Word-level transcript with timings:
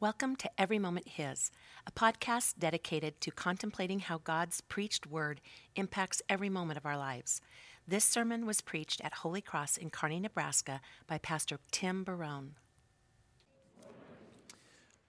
Welcome 0.00 0.34
to 0.36 0.50
Every 0.56 0.78
Moment 0.78 1.08
His, 1.08 1.50
a 1.86 1.92
podcast 1.92 2.54
dedicated 2.58 3.20
to 3.20 3.30
contemplating 3.30 3.98
how 3.98 4.16
God's 4.16 4.62
preached 4.62 5.06
word 5.06 5.42
impacts 5.76 6.22
every 6.26 6.48
moment 6.48 6.78
of 6.78 6.86
our 6.86 6.96
lives. 6.96 7.42
This 7.86 8.06
sermon 8.06 8.46
was 8.46 8.62
preached 8.62 9.02
at 9.04 9.12
Holy 9.12 9.42
Cross 9.42 9.76
in 9.76 9.90
Kearney, 9.90 10.18
Nebraska 10.18 10.80
by 11.06 11.18
Pastor 11.18 11.58
Tim 11.70 12.02
Barone. 12.02 12.52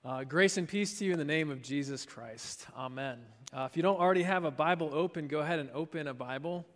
Uh, 0.03 0.25
grace 0.25 0.57
and 0.57 0.67
peace 0.67 0.99
to 0.99 1.05
you 1.05 1.13
in 1.13 1.17
the 1.17 1.23
name 1.23 1.49
of 1.49 1.61
Jesus 1.61 2.05
Christ. 2.05 2.67
Amen. 2.75 3.19
Uh, 3.53 3.69
if 3.71 3.77
you 3.77 3.83
don't 3.83 3.97
already 3.97 4.23
have 4.23 4.43
a 4.43 4.51
Bible 4.51 4.89
open, 4.91 5.29
go 5.29 5.39
ahead 5.39 5.59
and 5.59 5.69
open 5.73 6.07
a 6.07 6.13
Bible. 6.13 6.67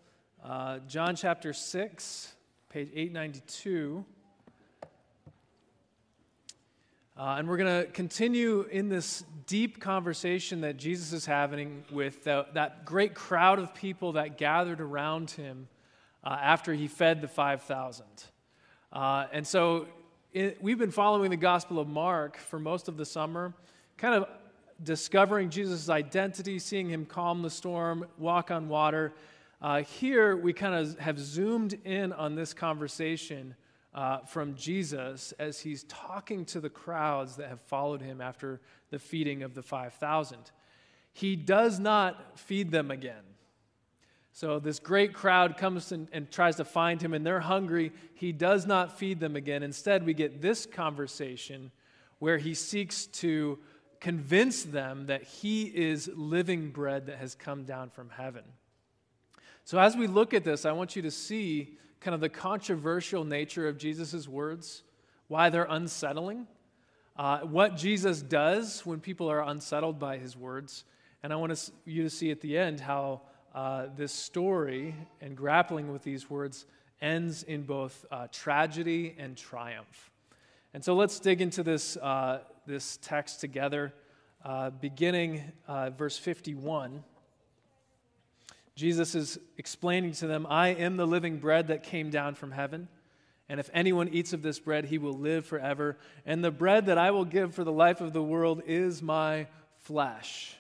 Uh, 0.41 0.79
John 0.87 1.17
chapter 1.17 1.51
6, 1.51 2.33
page 2.69 2.87
892. 2.93 4.05
Uh, 7.17 7.35
and 7.37 7.47
we're 7.47 7.55
going 7.55 7.85
to 7.85 7.89
continue 7.91 8.67
in 8.69 8.89
this 8.89 9.23
deep 9.47 9.79
conversation 9.79 10.59
that 10.59 10.75
Jesus 10.75 11.13
is 11.13 11.25
having 11.25 11.85
with 11.89 12.25
the, 12.25 12.45
that 12.53 12.83
great 12.83 13.13
crowd 13.13 13.57
of 13.57 13.73
people 13.73 14.11
that 14.13 14.37
gathered 14.37 14.81
around 14.81 15.31
him 15.31 15.69
uh, 16.25 16.37
after 16.41 16.73
he 16.73 16.89
fed 16.89 17.21
the 17.21 17.27
5,000. 17.29 18.05
Uh, 18.91 19.27
and 19.31 19.47
so 19.47 19.87
it, 20.33 20.61
we've 20.61 20.77
been 20.77 20.91
following 20.91 21.29
the 21.29 21.37
Gospel 21.37 21.79
of 21.79 21.87
Mark 21.87 22.35
for 22.35 22.59
most 22.59 22.89
of 22.89 22.97
the 22.97 23.05
summer, 23.05 23.53
kind 23.97 24.15
of 24.15 24.27
discovering 24.83 25.49
Jesus' 25.49 25.87
identity, 25.87 26.59
seeing 26.59 26.89
him 26.89 27.05
calm 27.05 27.41
the 27.41 27.49
storm, 27.49 28.05
walk 28.17 28.51
on 28.51 28.67
water. 28.67 29.13
Uh, 29.61 29.83
here, 29.83 30.35
we 30.35 30.51
kind 30.51 30.75
of 30.75 30.99
have 30.99 31.17
zoomed 31.17 31.79
in 31.85 32.11
on 32.11 32.35
this 32.35 32.53
conversation 32.53 33.55
uh, 33.95 34.19
from 34.19 34.55
Jesus 34.55 35.31
as 35.39 35.61
he's 35.61 35.83
talking 35.85 36.43
to 36.45 36.59
the 36.59 36.69
crowds 36.69 37.37
that 37.37 37.47
have 37.47 37.61
followed 37.61 38.01
him 38.01 38.19
after 38.19 38.59
the 38.91 38.99
feeding 38.99 39.41
of 39.41 39.55
the 39.55 39.63
5,000. 39.63 40.37
He 41.13 41.37
does 41.37 41.79
not 41.79 42.37
feed 42.37 42.71
them 42.71 42.91
again. 42.91 43.23
So, 44.33 44.59
this 44.59 44.79
great 44.79 45.13
crowd 45.13 45.55
comes 45.55 45.93
and, 45.93 46.09
and, 46.11 46.29
tries 46.29 46.57
to 46.57 46.65
find 46.65 47.01
him, 47.01 47.13
and 47.13 47.25
they're 47.25 47.39
hungry. 47.39 47.93
He 48.15 48.33
does 48.33 48.65
not 48.65 48.99
feed 48.99 49.21
them 49.21 49.37
again. 49.37 49.63
Instead, 49.63 50.05
we 50.05 50.13
get 50.13 50.41
this 50.41 50.65
conversation 50.65 51.71
where 52.19 52.37
he 52.37 52.53
seeks 52.53 53.05
to 53.07 53.57
convince 54.01 54.63
them 54.63 55.05
that 55.05 55.23
he 55.23 55.63
is 55.63 56.09
living 56.13 56.71
bread 56.71 57.05
that 57.05 57.17
has 57.17 57.33
come 57.33 57.63
down 57.63 57.89
from 57.89 58.09
heaven. 58.09 58.43
So, 59.65 59.79
as 59.79 59.97
we 59.97 60.05
look 60.05 60.35
at 60.35 60.43
this, 60.43 60.63
I 60.63 60.73
want 60.73 60.95
you 60.95 61.01
to 61.01 61.09
see 61.09 61.75
kind 61.99 62.13
of 62.13 62.21
the 62.21 62.29
controversial 62.29 63.23
nature 63.25 63.67
of 63.67 63.79
Jesus' 63.79 64.27
words, 64.27 64.83
why 65.27 65.49
they're 65.49 65.65
unsettling, 65.67 66.45
uh, 67.17 67.39
what 67.39 67.75
Jesus 67.75 68.21
does 68.21 68.85
when 68.85 68.99
people 68.99 69.27
are 69.27 69.41
unsettled 69.41 69.97
by 69.97 70.19
his 70.19 70.37
words. 70.37 70.83
And 71.23 71.33
I 71.33 71.37
want 71.37 71.71
you 71.83 72.03
to 72.03 72.11
see 72.11 72.29
at 72.29 72.41
the 72.41 72.55
end 72.55 72.79
how 72.79 73.21
uh, 73.55 73.87
this 73.95 74.13
story 74.13 74.93
and 75.19 75.35
grappling 75.35 75.91
with 75.91 76.03
these 76.03 76.29
words 76.29 76.67
ends 77.01 77.41
in 77.41 77.63
both 77.63 78.05
uh, 78.11 78.27
tragedy 78.31 79.15
and 79.17 79.35
triumph. 79.35 80.11
And 80.75 80.85
so 80.85 80.93
let's 80.93 81.19
dig 81.19 81.41
into 81.41 81.63
this, 81.63 81.97
uh, 81.97 82.41
this 82.67 82.99
text 83.01 83.41
together, 83.41 83.95
uh, 84.43 84.69
beginning 84.69 85.41
uh, 85.67 85.89
verse 85.89 86.19
51. 86.19 87.03
Jesus 88.75 89.15
is 89.15 89.39
explaining 89.57 90.11
to 90.13 90.27
them, 90.27 90.45
I 90.49 90.69
am 90.69 90.97
the 90.97 91.07
living 91.07 91.37
bread 91.37 91.67
that 91.67 91.83
came 91.83 92.09
down 92.09 92.35
from 92.35 92.51
heaven. 92.51 92.89
And 93.47 93.59
if 93.59 93.69
anyone 93.73 94.09
eats 94.09 94.33
of 94.33 94.41
this 94.41 94.59
bread, 94.59 94.85
he 94.85 94.97
will 94.97 95.13
live 95.13 95.45
forever. 95.45 95.97
And 96.25 96.43
the 96.43 96.51
bread 96.51 96.87
that 96.87 96.97
I 96.97 97.11
will 97.11 97.25
give 97.25 97.53
for 97.53 97.63
the 97.63 97.71
life 97.71 98.01
of 98.01 98.11
the 98.11 98.23
world 98.23 98.63
is 98.65 99.01
my 99.01 99.47
flesh. 99.79 100.55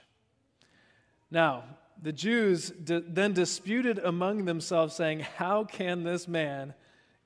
Now, 1.29 1.63
the 2.01 2.13
Jews 2.13 2.69
d- 2.69 3.03
then 3.05 3.33
disputed 3.33 3.99
among 3.99 4.45
themselves, 4.45 4.95
saying, 4.95 5.21
How 5.21 5.63
can 5.63 6.03
this 6.03 6.27
man 6.27 6.73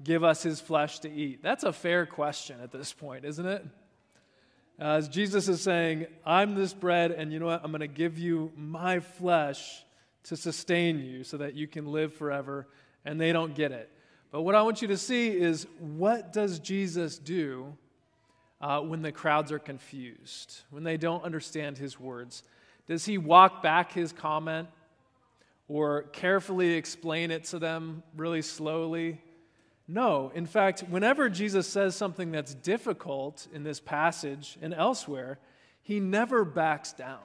give 0.01 0.23
us 0.23 0.41
his 0.41 0.61
flesh 0.61 0.99
to 0.99 1.11
eat? 1.11 1.43
That's 1.43 1.63
a 1.63 1.73
fair 1.73 2.05
question 2.05 2.61
at 2.61 2.71
this 2.71 2.93
point, 2.93 3.25
isn't 3.25 3.45
it? 3.45 3.65
As 4.79 5.09
Jesus 5.09 5.49
is 5.49 5.61
saying, 5.61 6.07
I'm 6.25 6.55
this 6.55 6.73
bread, 6.73 7.11
and 7.11 7.33
you 7.33 7.39
know 7.39 7.47
what? 7.47 7.61
I'm 7.63 7.71
going 7.71 7.81
to 7.81 7.87
give 7.87 8.17
you 8.17 8.53
my 8.55 9.01
flesh 9.01 9.83
to 10.23 10.37
sustain 10.37 10.99
you 10.99 11.23
so 11.23 11.37
that 11.37 11.55
you 11.55 11.67
can 11.67 11.85
live 11.85 12.13
forever, 12.13 12.67
and 13.05 13.19
they 13.19 13.31
don't 13.31 13.55
get 13.55 13.71
it. 13.71 13.89
But 14.31 14.41
what 14.41 14.55
I 14.55 14.61
want 14.61 14.81
you 14.81 14.87
to 14.89 14.97
see 14.97 15.29
is 15.29 15.65
what 15.79 16.31
does 16.33 16.59
Jesus 16.59 17.17
do 17.17 17.75
uh, 18.61 18.81
when 18.81 19.01
the 19.01 19.11
crowds 19.11 19.51
are 19.51 19.59
confused, 19.59 20.61
when 20.69 20.83
they 20.83 20.97
don't 20.97 21.23
understand 21.23 21.77
his 21.77 21.99
words? 21.99 22.43
Does 22.85 23.05
he 23.05 23.17
walk 23.17 23.63
back 23.63 23.91
his 23.91 24.11
comment 24.11 24.67
or 25.67 26.03
carefully 26.11 26.73
explain 26.73 27.31
it 27.31 27.45
to 27.45 27.59
them 27.59 28.03
really 28.15 28.41
slowly? 28.41 29.21
No. 29.87 30.31
In 30.35 30.45
fact, 30.45 30.81
whenever 30.89 31.29
Jesus 31.29 31.67
says 31.67 31.95
something 31.95 32.31
that's 32.31 32.53
difficult 32.53 33.47
in 33.51 33.63
this 33.63 33.79
passage 33.79 34.57
and 34.61 34.73
elsewhere, 34.73 35.39
he 35.81 35.99
never 35.99 36.45
backs 36.45 36.93
down. 36.93 37.19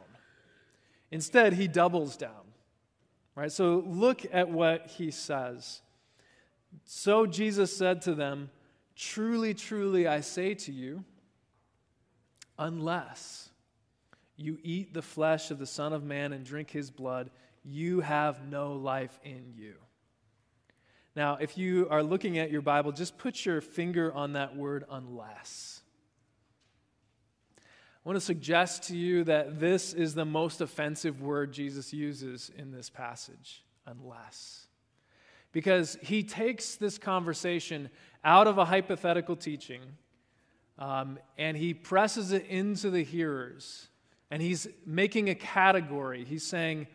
Instead, 1.11 1.53
he 1.53 1.69
doubles 1.69 2.17
down. 2.17 2.33
Right? 3.37 3.51
So 3.51 3.83
look 3.87 4.23
at 4.33 4.49
what 4.49 4.87
he 4.87 5.11
says. 5.11 5.81
So 6.85 7.27
Jesus 7.27 7.77
said 7.77 8.03
to 8.03 8.15
them, 8.15 8.51
Truly, 8.97 9.55
truly, 9.55 10.07
I 10.07 10.21
say 10.21 10.55
to 10.55 10.73
you, 10.73 11.05
unless 12.59 13.49
you 14.37 14.59
eat 14.63 14.95
the 14.95 15.03
flesh 15.03 15.51
of 15.51 15.59
the 15.59 15.67
Son 15.67 15.93
of 15.93 16.05
Man 16.05 16.33
and 16.33 16.45
drink 16.45 16.71
his 16.71 16.91
blood, 16.91 17.31
you 17.65 18.01
have 18.01 18.47
no 18.47 18.75
life 18.75 19.19
in 19.25 19.53
you. 19.57 19.75
Now, 21.17 21.39
if 21.41 21.57
you 21.57 21.89
are 21.91 22.03
looking 22.03 22.39
at 22.39 22.51
your 22.51 22.63
Bible, 22.63 22.93
just 22.93 23.19
put 23.19 23.45
your 23.45 23.61
finger 23.61 24.13
on 24.13 24.33
that 24.33 24.57
word 24.57 24.85
unless. 24.91 25.74
I 28.05 28.09
want 28.11 28.19
to 28.19 28.25
suggest 28.25 28.83
to 28.85 28.97
you 28.97 29.25
that 29.25 29.59
this 29.59 29.95
is 29.95 30.15
the 30.15 30.27
most 30.27 30.61
offensive 30.61 31.23
word 31.23 31.53
Jesus 31.53 31.91
uses 31.91 32.51
in 32.55 32.71
this 32.71 32.91
passage, 32.91 33.65
unless. 33.87 34.67
Because 35.53 35.97
he 36.03 36.23
takes 36.23 36.75
this 36.75 36.99
conversation 36.99 37.89
out 38.23 38.47
of 38.47 38.59
a 38.59 38.67
hypothetical 38.67 39.37
teaching 39.37 39.81
um, 40.79 41.19
and 41.39 41.57
he 41.57 41.73
presses 41.73 42.33
it 42.33 42.47
into 42.47 42.91
the 42.91 43.03
hearers. 43.03 43.89
And 44.31 44.43
he's 44.43 44.67
making 44.85 45.31
a 45.31 45.35
category. 45.35 46.25
He's 46.25 46.45
saying, 46.45 46.89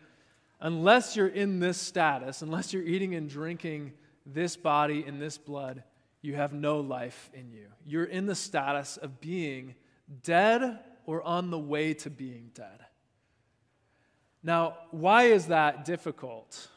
unless 0.60 1.16
you're 1.16 1.26
in 1.26 1.58
this 1.58 1.78
status, 1.78 2.42
unless 2.42 2.72
you're 2.72 2.84
eating 2.84 3.16
and 3.16 3.28
drinking 3.28 3.94
this 4.26 4.56
body 4.56 5.04
and 5.06 5.20
this 5.20 5.38
blood, 5.38 5.82
you 6.22 6.36
have 6.36 6.52
no 6.52 6.78
life 6.80 7.30
in 7.34 7.50
you. 7.50 7.66
You're 7.84 8.04
in 8.04 8.26
the 8.26 8.34
status 8.34 8.96
of 8.96 9.20
being 9.20 9.74
dead 10.22 10.78
or 11.10 11.20
on 11.24 11.50
the 11.50 11.58
way 11.58 11.92
to 11.92 12.08
being 12.08 12.52
dead. 12.54 12.84
Now, 14.44 14.74
why 14.92 15.24
is 15.24 15.48
that 15.48 15.84
difficult? 15.84 16.68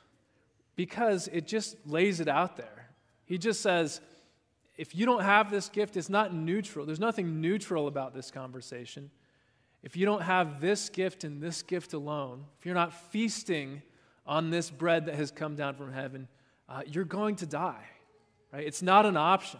Because 0.75 1.29
it 1.31 1.45
just 1.45 1.77
lays 1.85 2.19
it 2.19 2.27
out 2.27 2.57
there. 2.57 2.89
He 3.25 3.37
just 3.37 3.61
says, 3.61 4.01
if 4.75 4.95
you 4.95 5.05
don't 5.05 5.21
have 5.21 5.51
this 5.51 5.69
gift, 5.69 5.97
it's 5.97 6.09
not 6.09 6.33
neutral. 6.33 6.83
There's 6.83 6.99
nothing 6.99 7.41
neutral 7.41 7.85
about 7.85 8.15
this 8.15 8.31
conversation. 8.31 9.11
If 9.83 9.95
you 9.95 10.07
don't 10.07 10.23
have 10.23 10.59
this 10.59 10.89
gift 10.89 11.23
and 11.23 11.39
this 11.39 11.61
gift 11.61 11.93
alone, 11.93 12.45
if 12.57 12.65
you're 12.65 12.73
not 12.73 12.91
feasting 13.11 13.83
on 14.25 14.49
this 14.49 14.71
bread 14.71 15.05
that 15.05 15.13
has 15.13 15.29
come 15.29 15.55
down 15.55 15.75
from 15.75 15.93
heaven, 15.93 16.27
uh, 16.67 16.81
you're 16.87 17.05
going 17.05 17.35
to 17.35 17.45
die. 17.45 17.85
Right? 18.51 18.65
It's 18.65 18.81
not 18.81 19.05
an 19.05 19.15
option. 19.15 19.59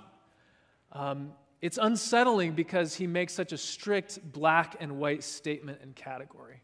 Um, 0.93 1.33
it's 1.63 1.79
unsettling 1.81 2.51
because 2.51 2.93
he 2.93 3.07
makes 3.07 3.31
such 3.31 3.53
a 3.53 3.57
strict 3.57 4.19
black 4.33 4.75
and 4.81 4.97
white 4.99 5.23
statement 5.23 5.79
and 5.81 5.95
category. 5.95 6.61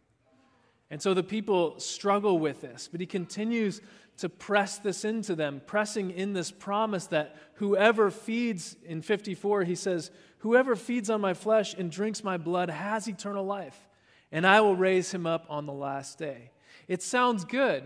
And 0.92 1.02
so 1.02 1.14
the 1.14 1.24
people 1.24 1.80
struggle 1.80 2.38
with 2.38 2.60
this, 2.60 2.90
but 2.92 3.00
he 3.00 3.06
continues 3.06 3.80
to 4.18 4.28
press 4.28 4.78
this 4.78 5.06
into 5.06 5.36
them, 5.36 5.62
pressing 5.66 6.12
in 6.12 6.34
this 6.34 6.52
promise 6.52 7.06
that 7.08 7.38
whoever 7.54 8.12
feeds, 8.12 8.76
in 8.84 9.02
54, 9.02 9.64
he 9.64 9.74
says, 9.74 10.12
Whoever 10.40 10.76
feeds 10.76 11.10
on 11.10 11.22
my 11.22 11.34
flesh 11.34 11.74
and 11.76 11.90
drinks 11.90 12.22
my 12.22 12.36
blood 12.36 12.70
has 12.70 13.08
eternal 13.08 13.46
life, 13.46 13.88
and 14.34 14.46
I 14.46 14.60
will 14.60 14.76
raise 14.76 15.14
him 15.14 15.26
up 15.26 15.46
on 15.48 15.66
the 15.66 15.72
last 15.72 16.18
day. 16.18 16.52
It 16.90 17.02
sounds 17.02 17.46
good, 17.46 17.84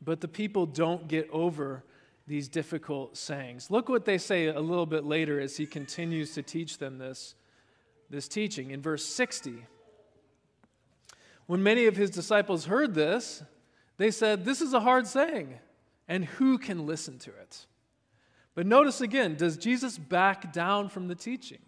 but 0.00 0.20
the 0.20 0.28
people 0.28 0.64
don't 0.64 1.08
get 1.08 1.28
over 1.32 1.82
these 2.26 2.48
difficult 2.48 3.16
sayings. 3.16 3.70
Look 3.70 3.88
what 3.88 4.04
they 4.04 4.18
say 4.18 4.46
a 4.46 4.60
little 4.60 4.86
bit 4.86 5.04
later 5.04 5.40
as 5.40 5.56
he 5.56 5.66
continues 5.66 6.34
to 6.34 6.42
teach 6.42 6.78
them 6.78 6.98
this, 6.98 7.34
this 8.10 8.28
teaching. 8.28 8.70
In 8.70 8.80
verse 8.80 9.04
60, 9.04 9.66
when 11.46 11.62
many 11.62 11.86
of 11.86 11.96
his 11.96 12.10
disciples 12.10 12.66
heard 12.66 12.94
this, 12.94 13.42
they 13.96 14.10
said, 14.10 14.44
This 14.44 14.60
is 14.60 14.72
a 14.72 14.80
hard 14.80 15.06
saying, 15.06 15.58
and 16.08 16.24
who 16.24 16.58
can 16.58 16.86
listen 16.86 17.18
to 17.20 17.30
it? 17.30 17.66
But 18.54 18.66
notice 18.66 19.00
again, 19.00 19.36
does 19.36 19.56
Jesus 19.56 19.98
back 19.98 20.52
down 20.52 20.88
from 20.88 21.08
the 21.08 21.14
teaching? 21.14 21.60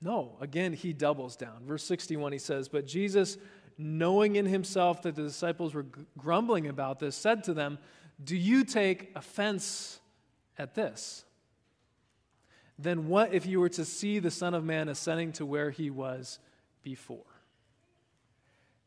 No, 0.00 0.36
again, 0.40 0.72
he 0.72 0.92
doubles 0.92 1.36
down. 1.36 1.64
Verse 1.66 1.84
61, 1.84 2.32
he 2.32 2.38
says, 2.38 2.68
But 2.68 2.86
Jesus, 2.86 3.36
knowing 3.76 4.36
in 4.36 4.46
himself 4.46 5.02
that 5.02 5.14
the 5.14 5.22
disciples 5.22 5.74
were 5.74 5.86
grumbling 6.16 6.68
about 6.68 7.00
this, 7.00 7.16
said 7.16 7.44
to 7.44 7.54
them, 7.54 7.78
Do 8.22 8.36
you 8.36 8.64
take 8.64 9.12
offense 9.14 10.00
at 10.58 10.74
this? 10.74 11.24
Then 12.78 13.08
what 13.08 13.34
if 13.34 13.46
you 13.46 13.60
were 13.60 13.68
to 13.70 13.84
see 13.84 14.18
the 14.18 14.30
Son 14.30 14.54
of 14.54 14.64
Man 14.64 14.88
ascending 14.88 15.32
to 15.32 15.46
where 15.46 15.70
he 15.70 15.90
was 15.90 16.38
before? 16.82 17.24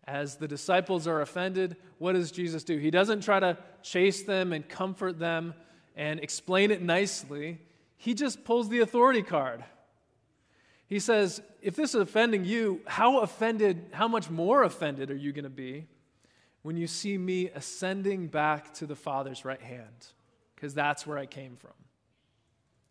As 0.06 0.36
the 0.36 0.48
disciples 0.48 1.08
are 1.08 1.22
offended, 1.22 1.78
what 1.98 2.14
does 2.14 2.32
Jesus 2.32 2.64
do? 2.64 2.78
He 2.78 2.92
doesn't 2.92 3.22
try 3.22 3.40
to 3.40 3.58
chase 3.82 4.24
them 4.24 4.52
and 4.52 4.68
comfort 4.68 5.18
them 5.18 5.54
and 5.96 6.20
explain 6.20 6.72
it 6.72 6.82
nicely. 6.82 7.60
He 7.98 8.14
just 8.14 8.44
pulls 8.44 8.68
the 8.70 8.80
authority 8.80 9.22
card. 9.22 9.64
He 10.88 11.00
says, 11.00 11.42
If 11.62 11.76
this 11.76 11.96
is 11.96 12.02
offending 12.02 12.46
you, 12.46 12.82
how 12.86 13.20
offended, 13.20 13.86
how 13.94 14.08
much 14.08 14.30
more 14.30 14.64
offended 14.64 15.10
are 15.10 15.16
you 15.16 15.32
going 15.32 15.44
to 15.46 15.50
be 15.50 15.88
when 16.64 16.76
you 16.76 16.88
see 16.88 17.18
me 17.18 17.50
ascending 17.50 18.28
back 18.28 18.74
to 18.76 18.86
the 18.86 18.96
Father's 18.96 19.46
right 19.46 19.62
hand? 19.62 20.08
Because 20.56 20.74
that's 20.74 21.06
where 21.06 21.18
I 21.18 21.26
came 21.26 21.56
from. 21.56 21.74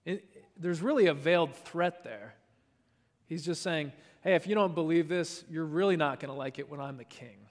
It, 0.04 0.44
there's 0.56 0.80
really 0.80 1.06
a 1.06 1.14
veiled 1.14 1.54
threat 1.54 2.04
there. 2.04 2.34
He's 3.26 3.44
just 3.44 3.62
saying, 3.62 3.92
hey, 4.22 4.34
if 4.34 4.46
you 4.46 4.54
don't 4.54 4.74
believe 4.74 5.08
this, 5.08 5.44
you're 5.50 5.64
really 5.64 5.96
not 5.96 6.20
going 6.20 6.30
to 6.30 6.38
like 6.38 6.58
it 6.58 6.70
when 6.70 6.80
I'm 6.80 6.96
the 6.96 7.04
king. 7.04 7.48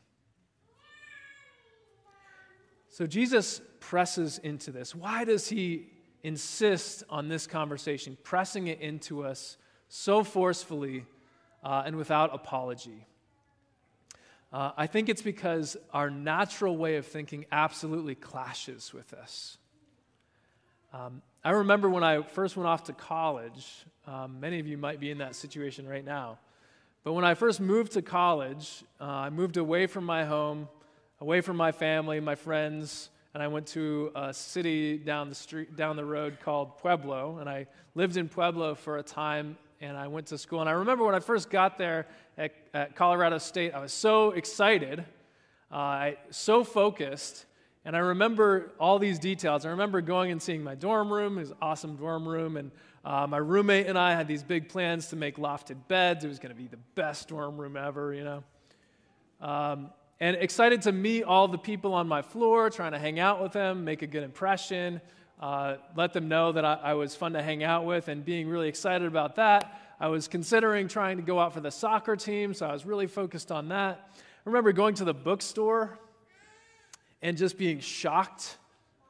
So 2.90 3.08
Jesus 3.08 3.62
presses 3.80 4.38
into 4.38 4.72
this. 4.72 4.94
Why 4.94 5.24
does 5.24 5.48
he 5.48 5.88
insist 6.24 7.04
on 7.10 7.30
this 7.30 7.48
conversation, 7.48 8.18
pressing 8.24 8.68
it 8.68 8.80
into 8.82 9.24
us 9.24 9.58
so 9.88 10.24
forcefully 10.24 11.06
uh, 11.64 11.84
and 11.86 11.96
without 11.96 12.34
apology? 12.34 13.08
Uh, 14.52 14.72
I 14.76 14.88
think 14.88 15.08
it's 15.08 15.22
because 15.22 15.78
our 15.94 16.10
natural 16.10 16.76
way 16.76 16.98
of 16.98 17.06
thinking 17.06 17.46
absolutely 17.52 18.16
clashes 18.16 18.94
with 18.94 19.10
this. 19.10 19.58
Um, 20.94 21.22
I 21.44 21.52
remember 21.52 21.90
when 21.90 22.04
I 22.04 22.22
first 22.22 22.58
went 22.58 22.68
off 22.68 22.84
to 22.86 22.94
college, 22.94 23.86
um, 24.06 24.42
many 24.42 24.60
of 24.60 24.68
you 24.68 24.78
might 24.78 25.00
be 25.00 25.10
in 25.10 25.20
that 25.20 25.36
situation 25.36 25.88
right 25.88 26.04
now. 26.04 26.38
But 27.04 27.14
when 27.14 27.24
I 27.24 27.34
first 27.34 27.62
moved 27.62 27.94
to 27.94 28.02
college, 28.02 28.84
uh, 29.00 29.06
I 29.06 29.30
moved 29.30 29.56
away 29.56 29.88
from 29.88 30.04
my 30.04 30.26
home, 30.26 30.68
away 31.22 31.40
from 31.40 31.56
my 31.56 31.72
family, 31.72 32.20
my 32.20 32.36
friends, 32.36 33.10
and 33.34 33.42
I 33.42 33.48
went 33.48 33.68
to 33.68 34.12
a 34.14 34.34
city 34.34 34.98
down 34.98 35.30
the 35.30 35.36
street, 35.36 35.78
down 35.78 35.96
the 35.96 36.06
road 36.06 36.40
called 36.44 36.78
Pueblo, 36.78 37.38
and 37.40 37.50
I 37.50 37.68
lived 37.96 38.18
in 38.18 38.28
Pueblo 38.28 38.76
for 38.76 38.98
a 38.98 39.04
time, 39.04 39.58
and 39.82 39.98
I 39.98 40.08
went 40.08 40.28
to 40.28 40.38
school. 40.38 40.62
And 40.62 40.70
I 40.70 40.74
remember 40.74 41.04
when 41.04 41.16
I 41.16 41.20
first 41.20 41.50
got 41.50 41.78
there 41.78 42.08
at, 42.38 42.54
at 42.74 42.96
Colorado 42.96 43.40
State, 43.40 43.74
I 43.74 43.82
was 43.82 43.92
so 43.92 44.32
excited, 44.32 45.04
uh, 45.72 46.12
so 46.30 46.64
focused, 46.64 47.46
and 47.84 47.96
I 47.96 48.00
remember 48.00 48.72
all 48.80 49.00
these 49.00 49.18
details. 49.18 49.66
I 49.66 49.70
remember 49.70 50.02
going 50.02 50.32
and 50.32 50.42
seeing 50.42 50.64
my 50.64 50.76
dorm 50.76 51.12
room, 51.12 51.38
was 51.38 51.52
awesome 51.62 51.96
dorm 51.96 52.28
room, 52.28 52.58
and 52.58 52.72
uh, 53.04 53.26
my 53.26 53.38
roommate 53.38 53.88
and 53.88 53.98
I 53.98 54.14
had 54.14 54.28
these 54.28 54.44
big 54.44 54.70
plans 54.70 55.08
to 55.08 55.16
make 55.16 55.38
lofted 55.38 55.78
beds. 55.88 56.24
It 56.24 56.28
was 56.28 56.38
going 56.38 56.56
to 56.56 56.62
be 56.62 56.68
the 56.68 56.78
best 56.94 57.28
dorm 57.28 57.58
room 57.58 57.76
ever, 57.76 58.14
you 58.14 58.24
know. 58.24 58.44
Um, 59.42 59.90
and 60.20 60.38
excited 60.38 60.84
to 60.84 60.92
meet 60.92 61.24
all 61.24 61.48
the 61.48 61.58
people 61.58 61.96
on 61.96 62.08
my 62.08 62.22
floor, 62.22 62.70
trying 62.70 62.92
to 62.92 63.00
hang 63.00 63.20
out 63.20 63.42
with 63.42 63.54
them, 63.54 63.84
make 63.84 64.04
a 64.04 64.08
good 64.08 64.22
impression, 64.22 65.02
uh, 65.42 65.78
let 65.96 66.14
them 66.14 66.28
know 66.28 66.52
that 66.52 66.64
I, 66.64 66.74
I 66.76 66.94
was 66.94 67.16
fun 67.16 67.34
to 67.34 67.42
hang 67.42 67.64
out 67.64 67.86
with, 67.86 68.08
and 68.08 68.24
being 68.24 68.48
really 68.48 68.70
excited 68.70 69.08
about 69.08 69.36
that. 69.36 69.80
I 70.00 70.08
was 70.08 70.28
considering 70.28 70.88
trying 70.88 71.18
to 71.18 71.24
go 71.24 71.40
out 71.40 71.54
for 71.54 71.62
the 71.62 71.72
soccer 71.72 72.16
team, 72.16 72.54
so 72.54 72.66
I 72.66 72.74
was 72.74 72.86
really 72.86 73.08
focused 73.08 73.52
on 73.52 73.70
that. 73.70 74.10
I 74.18 74.50
remember 74.50 74.72
going 74.72 74.96
to 74.96 75.04
the 75.04 75.14
bookstore 75.14 76.00
and 77.22 77.38
just 77.38 77.58
being 77.58 77.80
shocked 77.80 78.58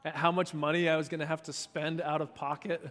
at 0.03 0.15
how 0.15 0.31
much 0.31 0.53
money 0.53 0.89
I 0.89 0.97
was 0.97 1.07
going 1.07 1.19
to 1.19 1.25
have 1.25 1.43
to 1.43 1.53
spend 1.53 2.01
out 2.01 2.21
of 2.21 2.33
pocket 2.33 2.81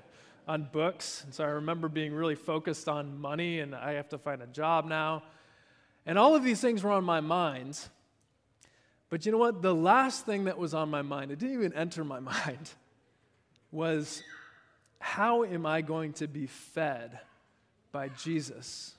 on 0.48 0.68
books. 0.72 1.24
And 1.24 1.34
so 1.34 1.44
I 1.44 1.48
remember 1.48 1.88
being 1.88 2.12
really 2.12 2.34
focused 2.34 2.88
on 2.88 3.20
money 3.20 3.60
and 3.60 3.74
I 3.74 3.92
have 3.92 4.08
to 4.10 4.18
find 4.18 4.42
a 4.42 4.46
job 4.46 4.86
now. 4.86 5.22
And 6.06 6.18
all 6.18 6.34
of 6.34 6.42
these 6.42 6.60
things 6.60 6.82
were 6.82 6.92
on 6.92 7.04
my 7.04 7.20
mind. 7.20 7.78
But 9.10 9.26
you 9.26 9.32
know 9.32 9.38
what? 9.38 9.60
The 9.60 9.74
last 9.74 10.24
thing 10.24 10.44
that 10.44 10.56
was 10.56 10.72
on 10.72 10.88
my 10.88 11.02
mind, 11.02 11.30
it 11.30 11.38
didn't 11.38 11.56
even 11.56 11.72
enter 11.74 12.04
my 12.04 12.20
mind, 12.20 12.70
was 13.72 14.22
how 14.98 15.44
am 15.44 15.66
I 15.66 15.80
going 15.80 16.12
to 16.14 16.28
be 16.28 16.46
fed 16.46 17.18
by 17.92 18.08
Jesus? 18.08 18.94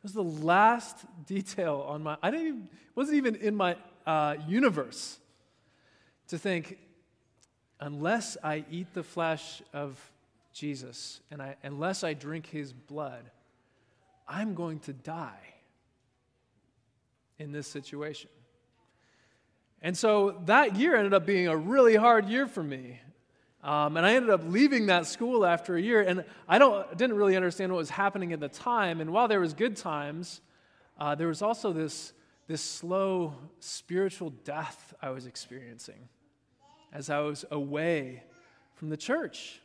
It 0.00 0.04
was 0.04 0.12
the 0.12 0.22
last 0.22 0.98
detail 1.26 1.84
on 1.88 2.02
my, 2.02 2.16
I 2.22 2.30
didn't 2.30 2.46
even, 2.46 2.68
wasn't 2.94 3.16
even 3.16 3.36
in 3.36 3.54
my 3.54 3.76
uh, 4.06 4.36
universe 4.46 5.18
to 6.28 6.38
think, 6.38 6.78
unless 7.80 8.36
I 8.42 8.64
eat 8.70 8.94
the 8.94 9.02
flesh 9.02 9.62
of 9.72 9.98
Jesus, 10.52 11.20
and 11.30 11.42
I, 11.42 11.56
unless 11.62 12.04
I 12.04 12.14
drink 12.14 12.46
his 12.46 12.72
blood, 12.72 13.30
I'm 14.28 14.54
going 14.54 14.80
to 14.80 14.92
die 14.92 15.54
in 17.38 17.52
this 17.52 17.66
situation. 17.66 18.30
And 19.82 19.96
so 19.96 20.40
that 20.46 20.76
year 20.76 20.96
ended 20.96 21.12
up 21.12 21.26
being 21.26 21.48
a 21.48 21.56
really 21.56 21.96
hard 21.96 22.28
year 22.28 22.46
for 22.46 22.62
me. 22.62 23.00
Um, 23.62 23.96
and 23.96 24.04
I 24.04 24.14
ended 24.14 24.30
up 24.30 24.42
leaving 24.44 24.86
that 24.86 25.06
school 25.06 25.46
after 25.46 25.76
a 25.76 25.80
year, 25.80 26.00
and 26.00 26.24
I 26.48 26.58
don't, 26.58 26.96
didn't 26.98 27.16
really 27.16 27.36
understand 27.36 27.70
what 27.70 27.78
was 27.78 27.90
happening 27.90 28.32
at 28.32 28.40
the 28.40 28.48
time. 28.48 29.00
And 29.00 29.12
while 29.12 29.28
there 29.28 29.38
was 29.38 29.54
good 29.54 29.76
times, 29.76 30.40
uh, 30.98 31.14
there 31.14 31.28
was 31.28 31.42
also 31.42 31.72
this, 31.72 32.12
this 32.48 32.60
slow 32.60 33.34
spiritual 33.60 34.30
death 34.30 34.94
I 35.00 35.10
was 35.10 35.26
experiencing 35.26 36.08
as 36.92 37.08
I 37.08 37.20
was 37.20 37.44
away 37.50 38.24
from 38.74 38.90
the 38.90 38.96
church. 38.96 39.60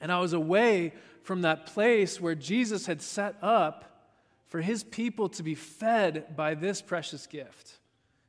And 0.00 0.10
I 0.10 0.18
was 0.18 0.32
away 0.32 0.94
from 1.22 1.42
that 1.42 1.66
place 1.66 2.20
where 2.20 2.34
Jesus 2.34 2.86
had 2.86 3.00
set 3.00 3.36
up 3.40 4.08
for 4.48 4.60
his 4.60 4.82
people 4.82 5.28
to 5.30 5.42
be 5.42 5.54
fed 5.54 6.36
by 6.36 6.54
this 6.54 6.82
precious 6.82 7.26
gift 7.26 7.78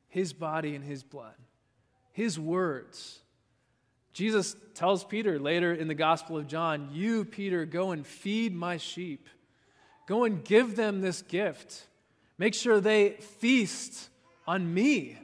his 0.08 0.34
body 0.34 0.74
and 0.74 0.84
his 0.84 1.02
blood, 1.02 1.34
his 2.12 2.38
words. 2.38 3.21
Jesus 4.12 4.56
tells 4.74 5.04
Peter 5.04 5.38
later 5.38 5.72
in 5.72 5.88
the 5.88 5.94
Gospel 5.94 6.36
of 6.36 6.46
John, 6.46 6.90
You, 6.92 7.24
Peter, 7.24 7.64
go 7.64 7.92
and 7.92 8.06
feed 8.06 8.54
my 8.54 8.76
sheep. 8.76 9.28
Go 10.06 10.24
and 10.24 10.44
give 10.44 10.76
them 10.76 11.00
this 11.00 11.22
gift. 11.22 11.86
Make 12.38 12.54
sure 12.54 12.80
they 12.80 13.10
feast 13.40 14.08
on 14.46 14.72
me 14.72 15.18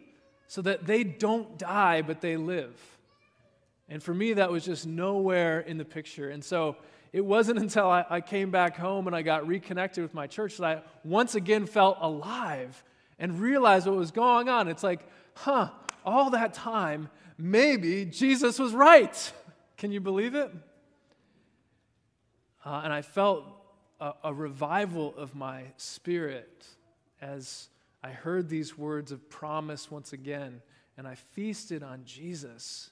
so 0.46 0.62
that 0.62 0.86
they 0.86 1.04
don't 1.04 1.58
die, 1.58 2.02
but 2.02 2.20
they 2.20 2.36
live. 2.36 2.74
And 3.88 4.02
for 4.02 4.14
me, 4.14 4.34
that 4.34 4.50
was 4.50 4.64
just 4.64 4.86
nowhere 4.86 5.60
in 5.60 5.78
the 5.78 5.84
picture. 5.84 6.30
And 6.30 6.44
so 6.44 6.76
it 7.12 7.24
wasn't 7.24 7.58
until 7.64 7.88
I, 7.88 8.04
I, 8.08 8.20
came 8.20 8.50
back 8.50 8.76
home 8.76 9.06
and 9.06 9.16
I 9.16 9.22
got 9.22 9.46
reconnected 9.46 10.02
with 10.02 10.14
my 10.14 10.26
church 10.26 10.58
that 10.58 10.64
I 10.64 10.82
once 11.04 11.34
again 11.34 11.66
felt 11.66 11.98
alive 12.00 12.82
and 13.18 13.40
realized 13.40 13.86
what 13.86 13.96
was 13.96 14.10
going 14.10 14.48
on. 14.48 14.68
It's 14.68 14.82
like, 14.82 15.00
huh, 15.34 15.70
all 16.04 16.30
that 16.30 16.54
time, 16.54 17.08
maybe 17.38 18.04
Jesus 18.04 18.58
was 18.58 18.72
right. 18.74 19.32
Can 19.76 19.92
you 19.92 20.00
believe 20.00 20.34
it? 20.34 20.50
Uh, 22.64 22.82
and 22.84 22.92
I 22.92 23.02
felt 23.02 23.44
a, 24.00 24.12
a 24.24 24.34
revival 24.34 25.14
of 25.16 25.34
my 25.34 25.62
spirit 25.76 26.66
as 27.22 27.68
I 28.02 28.10
heard 28.10 28.48
these 28.48 28.76
words 28.76 29.12
of 29.12 29.28
promise 29.30 29.90
once 29.90 30.12
again, 30.12 30.60
and 30.96 31.06
I 31.06 31.14
feasted 31.14 31.82
on 31.82 32.02
Jesus 32.04 32.90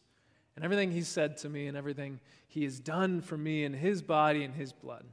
and 0.55 0.65
everything 0.65 0.91
he 0.91 1.03
said 1.03 1.37
to 1.39 1.49
me 1.49 1.67
and 1.67 1.77
everything 1.77 2.21
he 2.49 2.65
has 2.65 2.81
done 2.81 3.21
for 3.21 3.37
me 3.37 3.65
in 3.65 3.75
his 3.75 4.03
body 4.03 4.45
and 4.45 4.55
his 4.55 4.73
blood. 4.73 5.05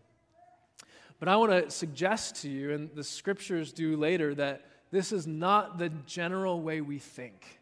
But 1.20 1.28
I 1.28 1.36
want 1.36 1.52
to 1.52 1.70
suggest 1.70 2.38
to 2.42 2.50
you, 2.50 2.72
and 2.72 2.90
the 2.96 3.04
scriptures 3.04 3.72
do 3.72 3.98
later, 3.98 4.34
that 4.36 4.66
this 4.92 5.12
is 5.12 5.28
not 5.28 5.78
the 5.78 5.90
general 6.06 6.62
way 6.62 6.82
we 6.82 7.00
think. 7.00 7.60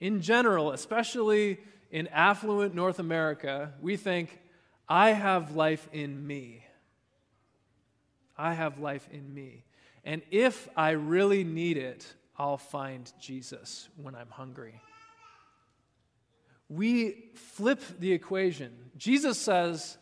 In 0.00 0.20
general, 0.20 0.72
especially 0.72 1.58
in 1.90 2.06
affluent 2.08 2.74
North 2.74 2.98
America, 2.98 3.72
we 3.80 3.96
think, 3.96 4.40
I 4.88 5.10
have 5.12 5.56
life 5.56 5.88
in 5.92 6.26
me. 6.26 6.64
I 8.36 8.54
have 8.54 8.78
life 8.78 9.08
in 9.12 9.32
me. 9.32 9.64
And 10.04 10.22
if 10.30 10.68
I 10.76 10.90
really 10.90 11.42
need 11.42 11.76
it, 11.76 12.06
I'll 12.38 12.58
find 12.58 13.10
Jesus 13.20 13.88
when 13.96 14.14
I'm 14.14 14.28
hungry 14.28 14.80
we 16.68 17.30
flip 17.34 17.80
the 17.98 18.12
equation. 18.12 18.72
Jesus 18.96 19.38
says, 19.38 19.98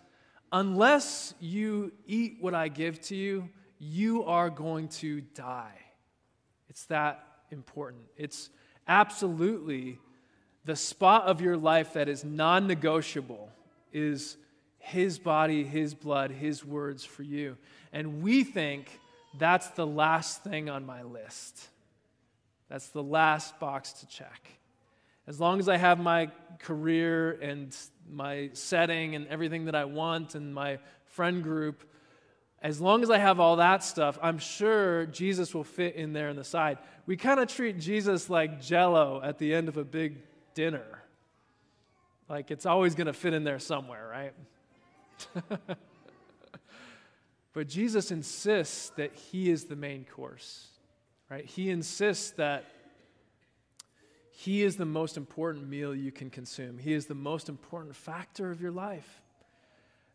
Unless 0.53 1.35
you 1.41 1.93
eat 2.07 2.37
what 2.41 2.55
I 2.55 2.69
give 2.69 3.01
to 3.03 3.17
you, 3.17 3.49
you 3.79 4.25
are 4.25 4.51
going 4.51 4.89
to 4.89 5.21
die. 5.21 5.77
It's 6.69 6.87
that 6.87 7.27
important. 7.51 8.05
It's 8.17 8.51
absolutely 8.87 9.99
the 10.65 10.77
spot 10.77 11.25
of 11.25 11.41
your 11.41 11.57
life 11.57 11.93
that 11.95 12.09
is 12.09 12.25
non 12.25 12.67
negotiable 12.67 13.51
is 13.93 14.37
His 14.79 15.19
body, 15.19 15.65
His 15.65 15.95
blood, 15.95 16.31
His 16.31 16.65
words 16.65 17.05
for 17.05 17.23
you. 17.23 17.57
And 17.93 18.23
we 18.23 18.45
think 18.45 18.99
that's 19.39 19.69
the 19.71 19.87
last 19.87 20.43
thing 20.43 20.71
on 20.71 20.87
my 20.87 21.03
list. 21.03 21.69
That's 22.69 22.89
the 22.89 23.03
last 23.03 23.59
box 23.61 23.93
to 23.95 24.07
check. 24.07 24.49
As 25.27 25.41
long 25.41 25.59
as 25.59 25.69
I 25.69 25.77
have 25.77 25.99
my 25.99 26.31
career 26.59 27.33
and 27.33 27.77
my 28.11 28.51
setting 28.53 29.15
and 29.15 29.27
everything 29.29 29.67
that 29.67 29.75
I 29.75 29.85
want 29.85 30.35
and 30.35 30.55
my 30.55 30.79
friend 31.07 31.43
group, 31.43 31.85
as 32.65 32.81
long 32.81 33.03
as 33.03 33.11
I 33.11 33.19
have 33.19 33.41
all 33.41 33.57
that 33.57 33.85
stuff, 33.85 34.19
I'm 34.23 34.39
sure 34.39 35.05
Jesus 35.05 35.55
will 35.55 35.65
fit 35.65 35.97
in 35.97 36.15
there 36.15 36.31
in 36.31 36.37
the 36.37 36.45
side. 36.45 36.79
We 37.05 37.15
kind 37.15 37.39
of 37.39 37.47
treat 37.47 37.79
Jesus 37.79 38.31
like 38.31 38.63
jello 38.63 39.21
at 39.23 39.39
the 39.39 39.53
end 39.53 39.69
of 39.69 39.77
a 39.77 39.85
big 39.85 40.17
dinner. 40.55 41.03
Like 42.27 42.51
it's 42.51 42.65
always 42.65 42.95
going 42.95 43.07
to 43.07 43.13
fit 43.13 43.35
in 43.35 43.45
there 43.45 43.59
somewhere, 43.59 44.09
right? 44.09 44.33
but 47.53 47.69
Jesus 47.69 48.11
insists 48.11 48.89
that 48.97 49.13
he 49.13 49.51
is 49.51 49.65
the 49.65 49.77
main 49.77 50.07
course, 50.07 50.69
right? 51.31 51.45
He 51.45 51.69
insists 51.69 52.31
that 52.33 52.65
he 54.31 54.63
is 54.63 54.77
the 54.77 54.87
most 54.87 55.19
important 55.19 55.69
meal 55.69 55.95
you 55.95 56.11
can 56.11 56.31
consume. 56.31 56.79
He 56.79 56.95
is 56.95 57.05
the 57.05 57.15
most 57.15 57.51
important 57.51 57.95
factor 57.95 58.51
of 58.51 58.63
your 58.63 58.73
life. 58.73 59.21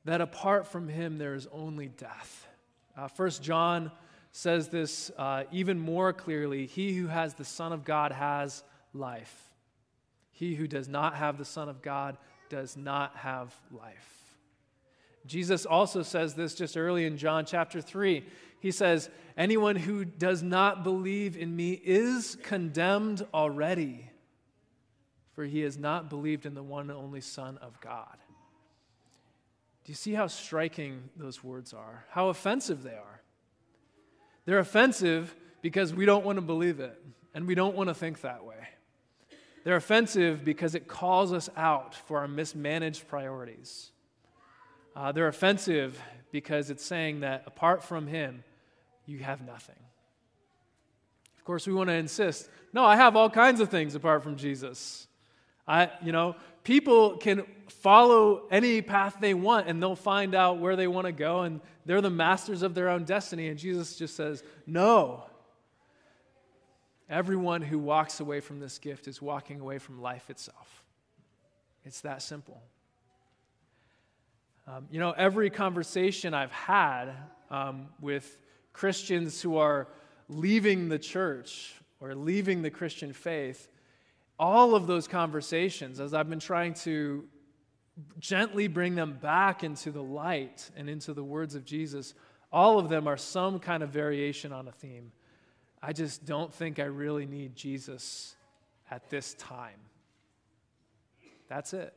That 0.05 0.21
apart 0.21 0.67
from 0.67 0.87
him, 0.87 1.17
there 1.17 1.35
is 1.35 1.47
only 1.51 1.87
death. 1.87 2.47
Uh, 2.97 3.07
First 3.07 3.43
John 3.43 3.91
says 4.31 4.69
this 4.69 5.11
uh, 5.17 5.43
even 5.51 5.79
more 5.79 6.13
clearly 6.13 6.65
He 6.65 6.93
who 6.93 7.07
has 7.07 7.33
the 7.33 7.45
Son 7.45 7.73
of 7.73 7.83
God 7.83 8.11
has 8.11 8.63
life. 8.93 9.53
He 10.31 10.55
who 10.55 10.67
does 10.67 10.87
not 10.87 11.15
have 11.15 11.37
the 11.37 11.45
Son 11.45 11.69
of 11.69 11.81
God 11.81 12.17
does 12.49 12.77
not 12.77 13.15
have 13.17 13.53
life. 13.71 14.19
Jesus 15.25 15.65
also 15.65 16.01
says 16.01 16.33
this 16.33 16.55
just 16.55 16.77
early 16.77 17.05
in 17.05 17.17
John 17.17 17.45
chapter 17.45 17.81
3. 17.81 18.23
He 18.59 18.71
says, 18.71 19.09
Anyone 19.37 19.75
who 19.75 20.03
does 20.05 20.41
not 20.41 20.83
believe 20.83 21.37
in 21.37 21.55
me 21.55 21.73
is 21.73 22.37
condemned 22.41 23.25
already, 23.33 24.09
for 25.33 25.45
he 25.45 25.61
has 25.61 25.77
not 25.77 26.09
believed 26.09 26.45
in 26.45 26.55
the 26.55 26.63
one 26.63 26.89
and 26.89 26.97
only 26.97 27.21
Son 27.21 27.57
of 27.57 27.79
God. 27.79 28.17
Do 29.89 29.91
you 29.91 29.95
see 29.95 30.13
how 30.13 30.27
striking 30.27 31.09
those 31.15 31.43
words 31.43 31.73
are? 31.73 32.05
How 32.11 32.29
offensive 32.29 32.83
they 32.83 32.93
are. 32.93 33.23
They're 34.45 34.59
offensive 34.59 35.35
because 35.63 35.95
we 35.95 36.05
don't 36.05 36.23
want 36.23 36.37
to 36.37 36.43
believe 36.43 36.79
it, 36.79 37.01
and 37.33 37.47
we 37.47 37.55
don't 37.55 37.75
want 37.75 37.87
to 37.87 37.95
think 37.95 38.21
that 38.21 38.45
way. 38.45 38.67
They're 39.63 39.77
offensive 39.77 40.45
because 40.45 40.75
it 40.75 40.87
calls 40.87 41.33
us 41.33 41.49
out 41.57 41.95
for 41.95 42.19
our 42.19 42.27
mismanaged 42.27 43.07
priorities. 43.07 43.89
Uh, 44.95 45.11
they're 45.11 45.27
offensive 45.27 45.99
because 46.31 46.69
it's 46.69 46.85
saying 46.85 47.21
that 47.21 47.41
apart 47.47 47.83
from 47.83 48.05
Him, 48.05 48.43
you 49.07 49.17
have 49.17 49.41
nothing. 49.41 49.79
Of 51.35 51.45
course, 51.45 51.65
we 51.65 51.73
want 51.73 51.89
to 51.89 51.95
insist 51.95 52.47
no, 52.73 52.85
I 52.85 52.95
have 52.95 53.15
all 53.15 53.31
kinds 53.31 53.59
of 53.59 53.69
things 53.69 53.95
apart 53.95 54.21
from 54.21 54.35
Jesus. 54.35 55.07
I, 55.67 55.89
you 56.03 56.11
know, 56.11 56.35
people 56.63 57.17
can 57.17 57.43
follow 57.67 58.47
any 58.51 58.81
path 58.81 59.17
they 59.21 59.33
want 59.33 59.67
and 59.67 59.81
they'll 59.81 59.95
find 59.95 60.35
out 60.35 60.59
where 60.59 60.75
they 60.75 60.87
want 60.87 61.05
to 61.05 61.11
go 61.11 61.41
and 61.41 61.61
they're 61.85 62.01
the 62.01 62.09
masters 62.09 62.61
of 62.61 62.75
their 62.75 62.89
own 62.89 63.03
destiny. 63.03 63.47
And 63.47 63.57
Jesus 63.57 63.95
just 63.95 64.15
says, 64.15 64.43
no, 64.67 65.23
Everyone 67.09 67.63
who 67.63 67.79
walks 67.79 68.19
away 68.19 68.39
from 68.39 68.59
this 68.59 68.77
gift 68.77 69.07
is 69.07 69.19
walking 69.19 69.59
away 69.59 69.79
from 69.79 69.99
life 69.99 70.29
itself. 70.29 70.83
It's 71.83 72.01
that 72.01 72.21
simple. 72.21 72.61
Um, 74.67 74.85
you 74.91 74.99
know, 74.99 75.11
every 75.17 75.49
conversation 75.49 76.35
I've 76.35 76.51
had 76.51 77.09
um, 77.49 77.87
with 77.99 78.37
Christians 78.73 79.41
who 79.41 79.57
are 79.57 79.87
leaving 80.27 80.87
the 80.87 80.99
church 80.99 81.73
or 81.99 82.13
leaving 82.13 82.61
the 82.61 82.69
Christian 82.69 83.11
faith, 83.11 83.67
all 84.39 84.73
of 84.73 84.87
those 84.87 85.07
conversations, 85.07 85.99
as 85.99 86.13
I've 86.13 86.29
been 86.29 86.39
trying 86.39 86.73
to 86.75 87.25
gently 88.19 88.67
bring 88.67 88.95
them 88.95 89.17
back 89.21 89.63
into 89.63 89.91
the 89.91 90.01
light 90.01 90.71
and 90.77 90.89
into 90.89 91.13
the 91.13 91.23
words 91.23 91.55
of 91.55 91.65
Jesus, 91.65 92.13
all 92.51 92.79
of 92.79 92.87
them 92.87 93.07
are 93.07 93.17
some 93.17 93.59
kind 93.59 93.83
of 93.83 93.89
variation 93.89 94.53
on 94.53 94.67
a 94.69 94.71
theme. 94.71 95.11
I 95.83 95.91
just 95.91 96.25
don't 96.25 96.53
think 96.53 96.79
I 96.79 96.85
really 96.85 97.25
need 97.25 97.55
Jesus 97.55 98.35
at 98.89 99.09
this 99.09 99.33
time. 99.35 99.79
That's 101.49 101.73
it. 101.73 101.93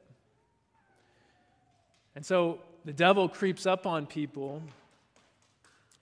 And 2.14 2.26
so 2.26 2.60
the 2.84 2.92
devil 2.92 3.28
creeps 3.28 3.66
up 3.66 3.86
on 3.86 4.06
people, 4.06 4.62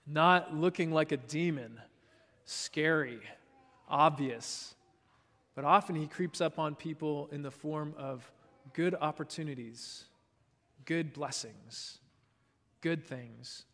not 0.07 0.55
looking 0.55 0.91
like 0.91 1.11
a 1.11 1.17
demon, 1.17 1.79
scary, 2.45 3.19
obvious, 3.87 4.73
but 5.55 5.65
often 5.65 5.95
he 5.95 6.07
creeps 6.07 6.41
up 6.41 6.59
on 6.59 6.75
people 6.75 7.29
in 7.31 7.41
the 7.41 7.51
form 7.51 7.93
of 7.97 8.29
good 8.73 8.95
opportunities, 8.99 10.05
good 10.85 11.13
blessings, 11.13 11.99
good 12.81 13.05
things 13.05 13.65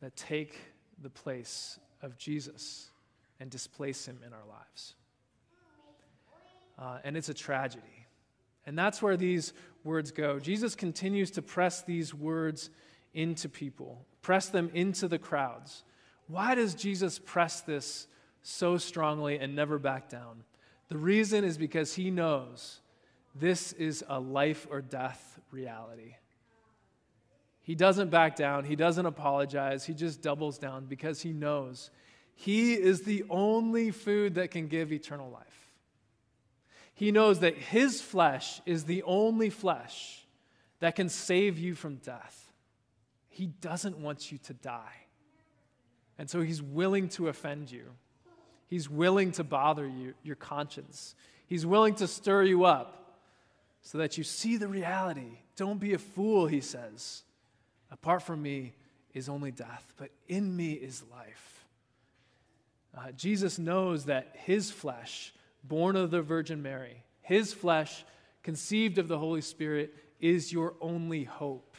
that 0.00 0.16
take 0.16 0.58
the 1.02 1.10
place 1.10 1.78
of 2.02 2.16
Jesus 2.16 2.90
and 3.40 3.50
displace 3.50 4.06
him 4.06 4.18
in 4.26 4.32
our 4.32 4.44
lives. 4.48 4.94
Uh, 6.78 6.98
and 7.04 7.16
it's 7.16 7.28
a 7.28 7.34
tragedy. 7.34 8.06
And 8.66 8.78
that's 8.78 9.00
where 9.00 9.16
these 9.16 9.52
words 9.84 10.10
go. 10.10 10.38
Jesus 10.38 10.74
continues 10.74 11.30
to 11.32 11.42
press 11.42 11.82
these 11.82 12.12
words 12.12 12.70
into 13.14 13.48
people, 13.48 14.04
press 14.20 14.48
them 14.48 14.70
into 14.74 15.08
the 15.08 15.18
crowds. 15.18 15.84
Why 16.26 16.54
does 16.54 16.74
Jesus 16.74 17.18
press 17.18 17.60
this 17.60 18.08
so 18.42 18.76
strongly 18.76 19.38
and 19.38 19.54
never 19.54 19.78
back 19.78 20.08
down? 20.08 20.42
The 20.88 20.98
reason 20.98 21.44
is 21.44 21.58
because 21.58 21.94
he 21.94 22.10
knows 22.10 22.80
this 23.34 23.72
is 23.72 24.04
a 24.08 24.20
life 24.20 24.66
or 24.70 24.80
death 24.80 25.40
reality. 25.50 26.14
He 27.62 27.74
doesn't 27.74 28.10
back 28.10 28.36
down, 28.36 28.64
he 28.64 28.76
doesn't 28.76 29.06
apologize, 29.06 29.84
he 29.84 29.94
just 29.94 30.22
doubles 30.22 30.58
down 30.58 30.86
because 30.86 31.20
he 31.20 31.32
knows 31.32 31.90
he 32.36 32.74
is 32.74 33.02
the 33.02 33.24
only 33.30 33.90
food 33.90 34.34
that 34.34 34.50
can 34.50 34.68
give 34.68 34.92
eternal 34.92 35.30
life. 35.30 35.72
He 36.94 37.10
knows 37.10 37.40
that 37.40 37.56
His 37.56 38.00
flesh 38.00 38.60
is 38.66 38.84
the 38.84 39.02
only 39.02 39.50
flesh 39.50 40.26
that 40.80 40.96
can 40.96 41.08
save 41.08 41.58
you 41.58 41.74
from 41.74 41.96
death. 41.96 42.52
He 43.28 43.46
doesn't 43.46 43.98
want 43.98 44.30
you 44.30 44.38
to 44.38 44.54
die. 44.54 44.94
And 46.18 46.28
so 46.28 46.40
He's 46.42 46.62
willing 46.62 47.08
to 47.10 47.28
offend 47.28 47.70
you, 47.70 47.90
He's 48.68 48.88
willing 48.88 49.32
to 49.32 49.44
bother 49.44 49.86
you, 49.86 50.14
your 50.22 50.36
conscience. 50.36 51.14
He's 51.46 51.64
willing 51.64 51.94
to 51.96 52.06
stir 52.06 52.42
you 52.44 52.64
up 52.64 53.20
so 53.82 53.98
that 53.98 54.18
you 54.18 54.24
see 54.24 54.56
the 54.56 54.68
reality. 54.68 55.38
Don't 55.56 55.78
be 55.78 55.94
a 55.94 55.98
fool, 55.98 56.46
He 56.46 56.60
says. 56.60 57.22
Apart 57.90 58.22
from 58.22 58.42
me 58.42 58.74
is 59.14 59.28
only 59.28 59.52
death, 59.52 59.94
but 59.96 60.10
in 60.28 60.54
me 60.56 60.72
is 60.72 61.02
life. 61.10 61.64
Uh, 62.96 63.12
Jesus 63.12 63.58
knows 63.58 64.06
that 64.06 64.34
his 64.34 64.70
flesh, 64.70 65.32
born 65.62 65.96
of 65.96 66.10
the 66.10 66.22
Virgin 66.22 66.62
Mary, 66.62 67.02
his 67.20 67.52
flesh, 67.52 68.04
conceived 68.42 68.98
of 68.98 69.08
the 69.08 69.18
Holy 69.18 69.42
Spirit, 69.42 69.94
is 70.20 70.52
your 70.52 70.74
only 70.80 71.24
hope. 71.24 71.76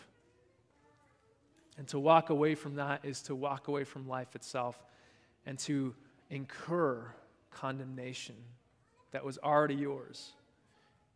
And 1.77 1.87
to 1.89 1.99
walk 1.99 2.29
away 2.29 2.55
from 2.55 2.75
that 2.75 3.03
is 3.03 3.21
to 3.23 3.35
walk 3.35 3.67
away 3.67 3.83
from 3.83 4.07
life 4.07 4.35
itself 4.35 4.77
and 5.45 5.57
to 5.59 5.95
incur 6.29 7.13
condemnation 7.51 8.35
that 9.11 9.23
was 9.23 9.37
already 9.39 9.75
yours. 9.75 10.33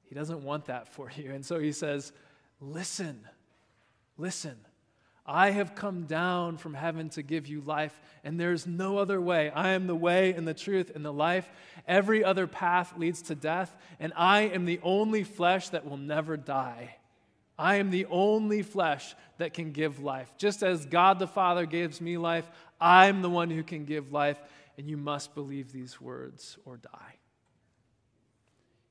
He 0.04 0.16
doesn't 0.16 0.44
want 0.44 0.66
that 0.66 0.88
for 0.88 1.10
you. 1.16 1.32
And 1.32 1.46
so 1.46 1.60
he 1.60 1.72
says, 1.72 2.12
Listen, 2.60 3.20
listen. 4.18 4.58
I 5.26 5.52
have 5.52 5.76
come 5.76 6.06
down 6.06 6.58
from 6.58 6.74
heaven 6.74 7.10
to 7.10 7.22
give 7.22 7.48
you 7.48 7.62
life, 7.62 7.98
and 8.24 8.40
there's 8.40 8.66
no 8.66 8.98
other 8.98 9.22
way. 9.22 9.52
I 9.52 9.70
am 9.70 9.86
the 9.86 9.96
way 9.96 10.34
and 10.34 10.48
the 10.48 10.54
truth 10.54 10.92
and 10.94 11.06
the 11.06 11.14
life. 11.14 11.50
Every 11.88 12.24
other 12.24 12.48
path 12.48 12.98
leads 12.98 13.22
to 13.24 13.36
death, 13.36 13.76
and 14.00 14.14
I 14.16 14.42
am 14.42 14.66
the 14.66 14.80
only 14.82 15.24
flesh 15.24 15.70
that 15.70 15.88
will 15.88 15.98
never 15.98 16.38
die. 16.38 16.98
I 17.58 17.76
am 17.76 17.92
the 17.92 18.08
only 18.08 18.64
flesh 18.64 19.16
that 19.38 19.54
can 19.54 19.72
give 19.72 20.02
life. 20.02 20.34
Just 20.38 20.64
as 20.64 20.86
God 20.86 21.20
the 21.20 21.28
Father 21.28 21.68
gives 21.68 22.02
me 22.02 22.18
life, 22.18 22.50
I'm 22.80 23.22
the 23.22 23.30
one 23.30 23.52
who 23.52 23.62
can 23.62 23.86
give 23.86 24.12
life, 24.12 24.40
and 24.82 24.90
you 24.90 24.98
must 24.98 25.36
believe 25.36 25.72
these 25.72 26.02
words 26.02 26.58
or 26.66 26.76
die. 26.76 27.20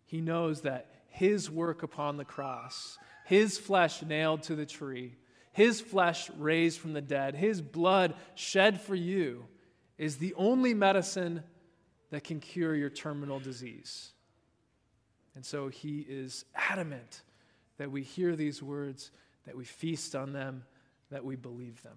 He 0.07 0.21
knows 0.21 0.61
that 0.61 0.89
his 1.09 1.51
work 1.51 1.83
upon 1.83 2.17
the 2.17 2.25
cross, 2.25 2.97
his 3.27 3.59
flesh 3.59 4.01
nailed 4.01 4.45
to 4.45 4.55
the 4.55 4.67
tree, 4.67 5.17
his 5.51 5.81
flesh 5.81 6.31
raised 6.39 6.79
from 6.79 6.93
the 6.93 7.01
dead, 7.01 7.35
his 7.35 7.61
blood 7.61 8.15
shed 8.37 8.81
for 8.81 8.95
you, 8.95 9.49
is 9.99 10.19
the 10.19 10.33
only 10.35 10.75
medicine 10.75 11.43
that 12.11 12.23
can 12.23 12.39
cure 12.39 12.77
your 12.77 12.89
terminal 12.89 13.41
disease. 13.41 14.13
And 15.35 15.45
so 15.45 15.67
he 15.67 16.07
is 16.09 16.45
adamant 16.55 17.23
that 17.79 17.91
we 17.91 18.05
hear 18.05 18.37
these 18.37 18.63
words, 18.63 19.11
that 19.45 19.57
we 19.57 19.65
feast 19.65 20.15
on 20.15 20.33
them, 20.33 20.63
that 21.11 21.25
we 21.25 21.35
believe 21.35 21.83
them. 21.83 21.97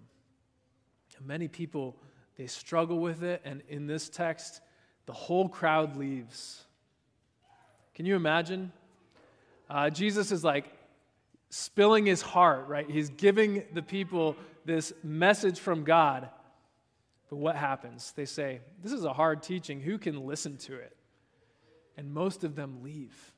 Many 1.23 1.47
people, 1.47 1.95
they 2.37 2.47
struggle 2.47 2.99
with 2.99 3.23
it, 3.23 3.41
and 3.45 3.61
in 3.69 3.87
this 3.87 4.09
text, 4.09 4.61
the 5.05 5.13
whole 5.13 5.49
crowd 5.49 5.95
leaves. 5.97 6.63
Can 7.93 8.05
you 8.05 8.15
imagine? 8.15 8.71
Uh, 9.69 9.89
Jesus 9.89 10.31
is 10.31 10.43
like 10.43 10.65
spilling 11.49 12.05
his 12.05 12.21
heart, 12.21 12.67
right? 12.67 12.89
He's 12.89 13.09
giving 13.09 13.63
the 13.73 13.81
people 13.81 14.35
this 14.65 14.93
message 15.03 15.59
from 15.59 15.83
God. 15.83 16.29
But 17.29 17.37
what 17.37 17.55
happens? 17.55 18.13
They 18.15 18.25
say, 18.25 18.61
This 18.81 18.91
is 18.91 19.05
a 19.05 19.13
hard 19.13 19.43
teaching. 19.43 19.81
Who 19.81 19.97
can 19.97 20.25
listen 20.25 20.57
to 20.57 20.75
it? 20.75 20.95
And 21.97 22.13
most 22.13 22.43
of 22.43 22.55
them 22.55 22.81
leave. 22.83 23.33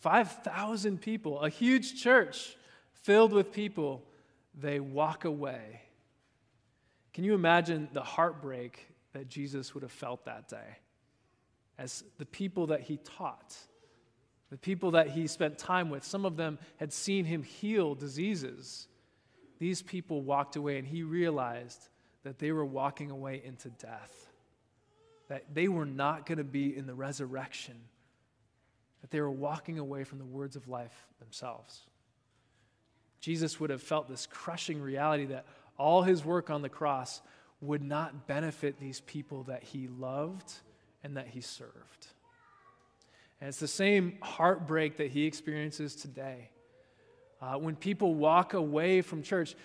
5,000 0.00 1.00
people, 1.00 1.40
a 1.40 1.48
huge 1.48 2.02
church 2.02 2.56
filled 3.02 3.32
with 3.32 3.52
people, 3.52 4.02
they 4.54 4.80
walk 4.80 5.24
away. 5.24 5.82
Can 7.12 7.24
you 7.24 7.34
imagine 7.34 7.88
the 7.92 8.02
heartbreak 8.02 8.86
that 9.12 9.28
Jesus 9.28 9.74
would 9.74 9.82
have 9.82 9.92
felt 9.92 10.24
that 10.26 10.48
day 10.48 10.78
as 11.78 12.04
the 12.18 12.26
people 12.26 12.68
that 12.68 12.82
he 12.82 12.98
taught? 12.98 13.56
The 14.50 14.58
people 14.58 14.92
that 14.92 15.10
he 15.10 15.26
spent 15.26 15.58
time 15.58 15.90
with, 15.90 16.04
some 16.04 16.24
of 16.24 16.36
them 16.36 16.58
had 16.78 16.92
seen 16.92 17.24
him 17.24 17.42
heal 17.42 17.94
diseases. 17.94 18.88
These 19.58 19.82
people 19.82 20.22
walked 20.22 20.56
away, 20.56 20.78
and 20.78 20.86
he 20.86 21.02
realized 21.02 21.88
that 22.24 22.38
they 22.38 22.52
were 22.52 22.64
walking 22.64 23.10
away 23.10 23.40
into 23.44 23.68
death, 23.70 24.30
that 25.28 25.54
they 25.54 25.68
were 25.68 25.86
not 25.86 26.26
going 26.26 26.38
to 26.38 26.44
be 26.44 26.76
in 26.76 26.86
the 26.86 26.94
resurrection, 26.94 27.76
that 29.00 29.10
they 29.10 29.20
were 29.20 29.30
walking 29.30 29.78
away 29.78 30.04
from 30.04 30.18
the 30.18 30.24
words 30.24 30.56
of 30.56 30.68
life 30.68 31.06
themselves. 31.20 31.82
Jesus 33.20 33.60
would 33.60 33.70
have 33.70 33.82
felt 33.82 34.08
this 34.08 34.26
crushing 34.26 34.80
reality 34.80 35.26
that 35.26 35.46
all 35.80 36.02
his 36.02 36.24
work 36.24 36.50
on 36.50 36.60
the 36.62 36.68
cross 36.68 37.22
would 37.62 37.82
not 37.82 38.26
benefit 38.26 38.78
these 38.78 39.00
people 39.00 39.44
that 39.44 39.62
he 39.62 39.88
loved 39.88 40.52
and 41.02 41.16
that 41.16 41.28
he 41.28 41.40
served. 41.40 42.06
And 43.40 43.48
it's 43.48 43.58
the 43.58 43.66
same 43.66 44.18
heartbreak 44.20 44.98
that 44.98 45.10
he 45.10 45.24
experiences 45.24 45.94
today. 45.94 46.50
Uh, 47.40 47.54
when 47.54 47.74
people 47.74 48.14
walk 48.14 48.52
away 48.52 49.00
from 49.00 49.22
church, 49.22 49.56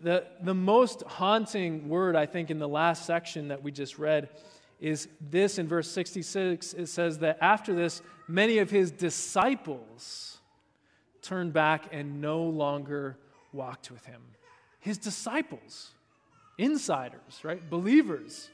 the, 0.00 0.24
the 0.42 0.54
most 0.54 1.02
haunting 1.02 1.88
word, 1.88 2.14
I 2.14 2.26
think, 2.26 2.50
in 2.50 2.58
the 2.58 2.68
last 2.68 3.04
section 3.04 3.48
that 3.48 3.62
we 3.62 3.72
just 3.72 3.98
read 3.98 4.28
is 4.80 5.08
this 5.20 5.58
in 5.58 5.66
verse 5.66 5.90
66. 5.90 6.74
It 6.74 6.86
says 6.86 7.18
that 7.18 7.38
after 7.40 7.74
this, 7.74 8.02
many 8.28 8.58
of 8.58 8.70
his 8.70 8.92
disciples 8.92 10.38
turned 11.22 11.52
back 11.52 11.88
and 11.90 12.20
no 12.20 12.44
longer 12.44 13.16
walked 13.52 13.90
with 13.90 14.04
him. 14.04 14.20
His 14.84 14.98
disciples, 14.98 15.92
insiders, 16.58 17.40
right? 17.42 17.58
Believers. 17.70 18.50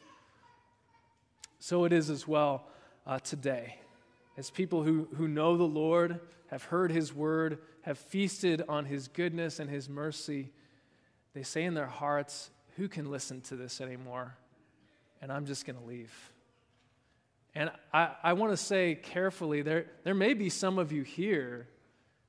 So 1.59 1.85
it 1.87 1.93
is 1.93 2.09
as 2.09 2.29
well 2.29 2.69
uh, 3.05 3.19
today 3.19 3.81
as 4.37 4.49
people 4.49 4.85
who, 4.85 5.09
who 5.17 5.27
know 5.27 5.57
the 5.57 5.65
Lord, 5.65 6.21
have 6.47 6.63
heard 6.63 6.93
his 6.93 7.13
word, 7.13 7.59
have 7.83 7.99
feasted 7.99 8.63
on 8.69 8.85
his 8.85 9.09
goodness 9.09 9.59
and 9.59 9.69
his 9.69 9.89
mercy, 9.89 10.53
they 11.35 11.43
say 11.43 11.65
in 11.65 11.75
their 11.75 11.89
hearts, 11.89 12.51
Who 12.77 12.87
can 12.87 13.11
listen 13.11 13.41
to 13.43 13.57
this 13.57 13.81
anymore? 13.81 14.37
And 15.21 15.33
I'm 15.33 15.47
just 15.47 15.67
going 15.67 15.81
to 15.81 15.85
leave. 15.85 16.15
And 17.57 17.73
I, 17.93 18.11
I 18.23 18.33
want 18.35 18.53
to 18.53 18.57
say 18.57 18.95
carefully 18.95 19.63
there, 19.63 19.87
there 20.05 20.15
may 20.15 20.35
be 20.35 20.49
some 20.49 20.79
of 20.79 20.93
you 20.93 21.03
here 21.03 21.67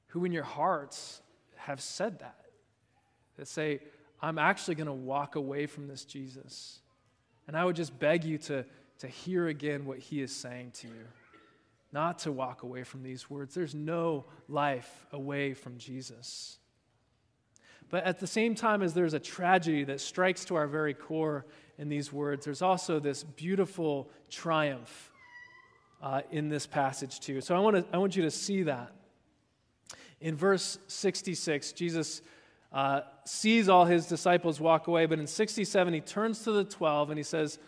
who, 0.08 0.26
in 0.26 0.32
your 0.32 0.44
hearts, 0.44 1.22
have 1.56 1.82
said 1.82 2.18
that. 2.18 2.41
That 3.38 3.48
say, 3.48 3.80
I'm 4.22 4.38
actually 4.38 4.76
going 4.76 4.88
to 4.88 4.94
walk 4.94 5.36
away 5.36 5.66
from 5.66 5.88
this 5.88 6.06
Jesus. 6.06 6.80
And 7.48 7.58
I 7.58 7.66
would 7.66 7.76
just 7.76 7.98
beg 7.98 8.24
you 8.24 8.38
to, 8.40 8.66
to 9.00 9.08
hear 9.08 9.48
again 9.48 9.86
what 9.86 10.00
he 10.00 10.22
is 10.22 10.36
saying 10.36 10.72
to 10.76 10.88
you 10.88 11.06
not 11.92 12.20
to 12.20 12.32
walk 12.32 12.64
away 12.64 12.84
from 12.84 13.04
these 13.04 13.30
words. 13.30 13.54
There's 13.54 13.76
no 13.76 14.26
life 14.48 15.06
away 15.12 15.54
from 15.54 15.78
Jesus. 15.78 16.58
But 17.90 18.06
at 18.06 18.20
the 18.20 18.28
same 18.28 18.56
time 18.56 18.82
as 18.82 18.94
there's 18.94 19.14
a 19.14 19.20
tragedy 19.20 19.84
that 19.86 20.00
strikes 20.00 20.46
to 20.46 20.56
our 20.56 20.68
very 20.68 20.94
core 20.94 21.46
in 21.78 21.90
these 21.90 22.14
words, 22.14 22.46
there's 22.46 22.62
also 22.62 23.00
this 23.00 23.24
beautiful 23.24 24.10
triumph 24.30 25.12
uh, 26.02 26.22
in 26.32 26.48
this 26.48 26.66
passage, 26.66 27.20
too. 27.20 27.42
So 27.42 27.56
I, 27.56 27.60
want 27.60 27.76
to, 27.76 27.86
I 27.94 27.98
want 27.98 28.16
you 28.16 28.24
to 28.24 28.32
see 28.32 28.64
that. 28.64 28.94
In 30.22 30.36
verse 30.36 30.78
66, 30.88 31.74
Jesus 31.74 32.22
uh, 32.72 33.02
sees 33.26 33.70
all 33.70 33.86
his 33.86 34.06
disciples 34.06 34.60
walk 34.60 34.88
away, 34.88 35.06
but 35.06 35.20
in 35.20 35.28
67, 35.28 35.94
he 35.94 36.02
turns 36.02 36.44
to 36.44 36.52
the 36.52 36.64
12 36.64 37.10
and 37.10 37.18
he 37.18 37.24
says, 37.24 37.60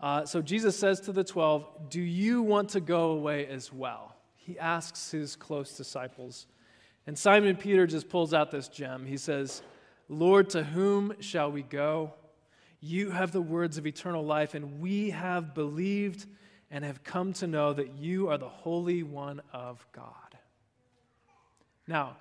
uh, 0.00 0.24
so 0.24 0.40
Jesus 0.40 0.78
says 0.78 1.00
to 1.00 1.12
the 1.12 1.24
12, 1.24 1.90
Do 1.90 2.00
you 2.00 2.42
want 2.42 2.70
to 2.70 2.80
go 2.80 3.10
away 3.10 3.46
as 3.46 3.72
well? 3.72 4.14
He 4.36 4.58
asks 4.58 5.10
his 5.10 5.36
close 5.36 5.76
disciples. 5.76 6.46
And 7.06 7.18
Simon 7.18 7.56
Peter 7.56 7.86
just 7.86 8.08
pulls 8.08 8.32
out 8.32 8.50
this 8.50 8.68
gem. 8.68 9.06
He 9.06 9.16
says, 9.16 9.62
Lord, 10.08 10.50
to 10.50 10.62
whom 10.62 11.14
shall 11.20 11.50
we 11.50 11.62
go? 11.62 12.14
You 12.80 13.10
have 13.10 13.32
the 13.32 13.42
words 13.42 13.76
of 13.76 13.86
eternal 13.86 14.24
life, 14.24 14.54
and 14.54 14.80
we 14.80 15.10
have 15.10 15.54
believed 15.54 16.26
and 16.70 16.84
have 16.84 17.02
come 17.02 17.32
to 17.34 17.46
know 17.46 17.72
that 17.72 17.98
you 17.98 18.28
are 18.28 18.38
the 18.38 18.48
Holy 18.48 19.02
One 19.02 19.42
of 19.52 19.84
God. 19.92 20.12
Now, 21.88 22.16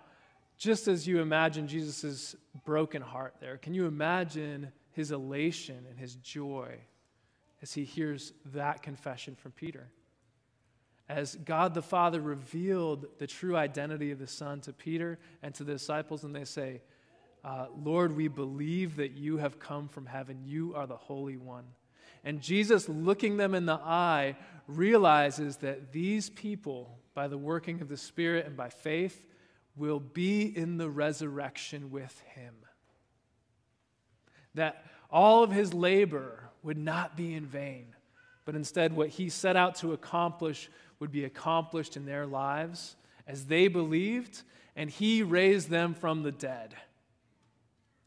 just 0.58 0.88
as 0.88 1.08
you 1.08 1.20
imagine 1.20 1.68
Jesus' 1.68 2.36
broken 2.66 3.02
heart 3.02 3.36
there, 3.40 3.58
can 3.58 3.74
you 3.74 3.86
imagine 3.86 4.72
his 4.98 5.12
elation 5.12 5.86
and 5.88 6.00
his 6.00 6.16
joy 6.16 6.76
as 7.62 7.74
he 7.74 7.84
hears 7.84 8.34
that 8.54 8.82
confession 8.82 9.36
from 9.36 9.52
Peter. 9.52 9.88
As 11.10 11.36
God 11.36 11.74
the 11.74 11.84
Father 11.84 12.20
revealed 12.20 13.06
the 13.20 13.28
true 13.28 13.56
identity 13.56 14.12
of 14.12 14.18
the 14.18 14.28
Son 14.28 14.60
to 14.62 14.74
Peter 14.74 15.20
and 15.42 15.54
to 15.56 15.64
the 15.64 15.74
disciples, 15.74 16.24
and 16.24 16.36
they 16.36 16.46
say, 16.46 16.82
uh, 17.44 17.68
Lord, 17.82 18.16
we 18.18 18.28
believe 18.28 18.96
that 18.98 19.12
you 19.12 19.38
have 19.38 19.60
come 19.60 19.88
from 19.88 20.06
heaven. 20.08 20.42
You 20.44 20.74
are 20.76 20.88
the 20.88 20.98
Holy 20.98 21.38
One. 21.38 21.66
And 22.24 22.42
Jesus, 22.42 22.90
looking 22.90 23.38
them 23.38 23.54
in 23.54 23.68
the 23.68 23.80
eye, 23.80 24.36
realizes 24.68 25.58
that 25.58 25.94
these 25.94 26.32
people, 26.32 26.98
by 27.14 27.28
the 27.28 27.38
working 27.38 27.82
of 27.82 27.88
the 27.88 27.98
Spirit 27.98 28.48
and 28.48 28.58
by 28.58 28.70
faith, 28.70 29.27
will 29.78 30.00
be 30.00 30.44
in 30.44 30.78
the 30.78 30.90
resurrection 30.90 31.92
with 31.92 32.20
him. 32.34 32.54
That 34.56 34.84
all 35.10 35.44
of 35.44 35.52
his 35.52 35.74
labor 35.74 36.50
would 36.64 36.78
not 36.78 37.16
be 37.16 37.34
in 37.36 37.46
vain, 37.46 37.96
but 38.44 38.56
instead, 38.56 38.96
what 38.96 39.10
he 39.10 39.30
set 39.30 39.56
out 39.56 39.76
to 39.76 39.94
accomplish 39.94 40.70
would 41.00 41.12
be 41.12 41.26
accomplished 41.26 41.96
in 41.96 42.06
their 42.06 42.26
lives 42.26 42.96
as 43.28 43.46
they 43.46 43.68
believed, 43.68 44.42
and 44.76 44.90
he 44.90 45.22
raised 45.22 45.70
them 45.70 45.94
from 45.94 46.24
the 46.24 46.32
dead. 46.32 46.74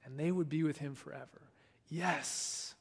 And 0.04 0.18
they 0.18 0.32
would 0.32 0.48
be 0.48 0.62
with 0.62 0.78
him 0.78 0.94
forever. 0.94 1.42
Yes, 1.88 2.74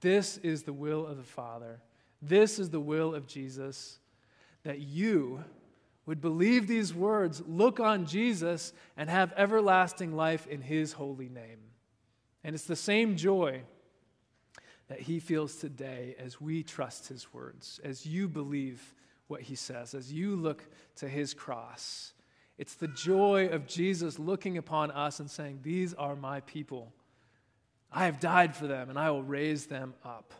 this 0.00 0.38
is 0.38 0.62
the 0.62 0.72
will 0.72 1.06
of 1.06 1.18
the 1.18 1.22
Father. 1.22 1.80
This 2.22 2.58
is 2.58 2.70
the 2.70 2.80
will 2.80 3.14
of 3.14 3.26
Jesus 3.26 3.98
that 4.64 4.80
you 4.80 5.44
would 6.06 6.20
believe 6.20 6.66
these 6.66 6.94
words, 6.94 7.42
look 7.46 7.80
on 7.80 8.06
Jesus, 8.06 8.72
and 8.96 9.10
have 9.10 9.34
everlasting 9.36 10.14
life 10.14 10.46
in 10.46 10.62
his 10.62 10.92
holy 10.92 11.28
name. 11.28 11.58
And 12.44 12.54
it's 12.54 12.64
the 12.64 12.76
same 12.76 13.16
joy 13.16 13.62
that 14.88 15.00
he 15.00 15.18
feels 15.18 15.56
today 15.56 16.14
as 16.18 16.40
we 16.40 16.62
trust 16.62 17.08
his 17.08 17.32
words, 17.34 17.80
as 17.82 18.06
you 18.06 18.28
believe 18.28 18.94
what 19.26 19.42
he 19.42 19.56
says, 19.56 19.94
as 19.94 20.12
you 20.12 20.36
look 20.36 20.64
to 20.96 21.08
his 21.08 21.34
cross. 21.34 22.12
It's 22.56 22.74
the 22.74 22.88
joy 22.88 23.48
of 23.48 23.66
Jesus 23.66 24.18
looking 24.18 24.56
upon 24.56 24.92
us 24.92 25.18
and 25.18 25.28
saying, 25.28 25.60
These 25.62 25.92
are 25.94 26.14
my 26.14 26.40
people. 26.40 26.92
I 27.92 28.04
have 28.04 28.20
died 28.20 28.54
for 28.54 28.68
them, 28.68 28.90
and 28.90 28.98
I 28.98 29.10
will 29.10 29.24
raise 29.24 29.66
them 29.66 29.94
up. 30.04 30.32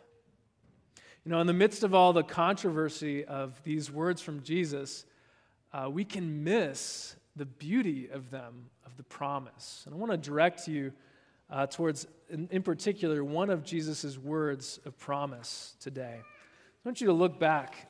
You 1.25 1.31
know, 1.31 1.41
in 1.41 1.47
the 1.47 1.53
midst 1.53 1.83
of 1.83 1.93
all 1.93 2.13
the 2.13 2.23
controversy 2.23 3.25
of 3.25 3.61
these 3.63 3.91
words 3.91 4.21
from 4.21 4.43
Jesus, 4.43 5.05
uh, 5.73 5.89
we 5.89 6.05
can 6.05 6.43
miss 6.43 7.15
the 7.35 7.45
beauty 7.45 8.09
of 8.11 8.31
them, 8.31 8.69
of 8.85 8.97
the 8.97 9.03
promise. 9.03 9.83
And 9.85 9.93
I 9.93 9.97
want 9.97 10.11
to 10.11 10.17
direct 10.17 10.67
you 10.67 10.91
uh, 11.49 11.67
towards, 11.67 12.07
in, 12.29 12.47
in, 12.51 12.63
particular, 12.63 13.23
one 13.23 13.49
of 13.49 13.63
Jesus' 13.63 14.17
words 14.17 14.79
of 14.85 14.97
promise 14.97 15.75
today. 15.79 16.19
I 16.19 16.89
want 16.89 16.99
you 16.99 17.07
to 17.07 17.13
look 17.13 17.39
back 17.39 17.87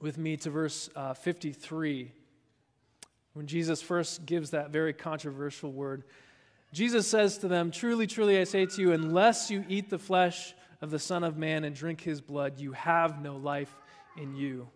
with 0.00 0.18
me 0.18 0.36
to 0.38 0.50
verse 0.50 0.90
uh, 0.94 1.14
53, 1.14 2.12
when 3.32 3.46
Jesus 3.46 3.80
first 3.80 4.26
gives 4.26 4.50
that 4.50 4.70
very 4.70 4.92
controversial 4.92 5.72
word. 5.72 6.04
Jesus 6.72 7.06
says 7.06 7.38
to 7.38 7.48
them, 7.48 7.70
Truly, 7.70 8.06
truly, 8.06 8.38
I 8.38 8.44
say 8.44 8.66
to 8.66 8.80
you, 8.80 8.92
unless 8.92 9.50
you 9.50 9.64
eat 9.68 9.88
the 9.88 9.98
flesh 9.98 10.54
of 10.82 10.90
the 10.90 10.98
Son 10.98 11.24
of 11.24 11.38
Man 11.38 11.64
and 11.64 11.74
drink 11.74 12.02
his 12.02 12.20
blood, 12.20 12.60
you 12.60 12.72
have 12.72 13.22
no 13.22 13.36
life 13.36 13.74
in 14.18 14.34
you. 14.36 14.68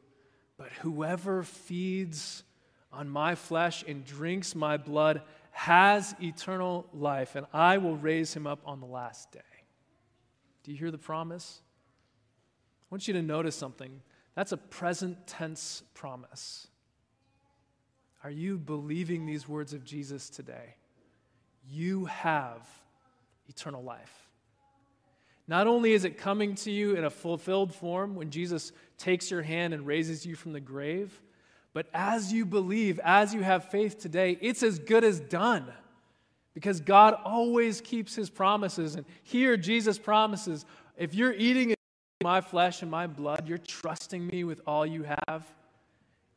But 0.61 0.73
whoever 0.83 1.43
feeds 1.43 2.45
on 2.93 3.09
my 3.09 3.35
flesh 3.35 3.83
and 3.89 4.05
drinks 4.05 4.55
my 4.55 4.77
blood 4.77 5.23
has 5.53 6.15
eternal 6.21 6.87
life, 6.93 7.35
and 7.35 7.47
I 7.55 7.79
will 7.79 7.97
raise 7.97 8.35
him 8.35 8.47
up 8.47 8.61
on 8.67 8.79
the 8.81 8.87
last 8.87 9.33
day. 9.33 9.41
Do 10.63 10.71
you 10.71 10.77
hear 10.77 10.91
the 10.91 10.99
promise? 10.99 11.63
I 12.83 12.87
want 12.91 13.09
you 13.09 13.15
to 13.15 13.23
notice 13.23 13.57
something. 13.57 14.03
That's 14.35 14.53
a 14.53 14.59
present 14.59 15.27
tense 15.27 15.83
promise. 15.95 16.67
Are 18.23 18.31
you 18.31 18.59
believing 18.59 19.25
these 19.25 19.49
words 19.49 19.73
of 19.73 19.83
Jesus 19.83 20.29
today? 20.29 20.75
You 21.71 22.05
have 22.05 22.69
eternal 23.49 23.83
life. 23.83 24.29
Not 25.49 25.67
only 25.67 25.95
is 25.95 26.05
it 26.05 26.19
coming 26.19 26.55
to 26.57 26.71
you 26.71 26.97
in 26.97 27.05
a 27.05 27.11
fulfilled 27.11 27.75
form 27.75 28.15
when 28.15 28.31
Jesus 28.31 28.73
takes 29.01 29.31
your 29.31 29.43
hand 29.43 29.75
and 29.75 29.87
raises 29.87 30.25
you 30.25 30.37
from 30.37 30.53
the 30.53 30.61
grave, 30.61 31.21
but 31.73 31.87
as 31.95 32.33
you 32.33 32.45
believe, 32.45 33.01
as 33.03 33.33
you 33.33 33.43
have 33.43 33.71
faith 33.71 33.99
today, 33.99 34.39
it's 34.41 34.63
as 34.63 34.79
good 34.79 35.05
as 35.05 35.21
done. 35.21 35.73
Because 36.53 36.81
God 36.81 37.17
always 37.25 37.81
keeps 37.81 38.15
his 38.15 38.29
promises. 38.29 38.97
And 38.97 39.07
here, 39.23 39.57
Jesus 39.57 39.99
promises 39.99 40.67
if 40.97 41.15
you're 41.15 41.33
eating 41.33 41.75
my 42.23 42.41
flesh 42.41 42.83
and 42.83 42.91
my 42.91 43.07
blood, 43.07 43.49
you're 43.49 43.57
trusting 43.57 44.27
me 44.27 44.45
with 44.45 44.61
all 44.67 44.85
you 44.85 45.07
have, 45.27 45.51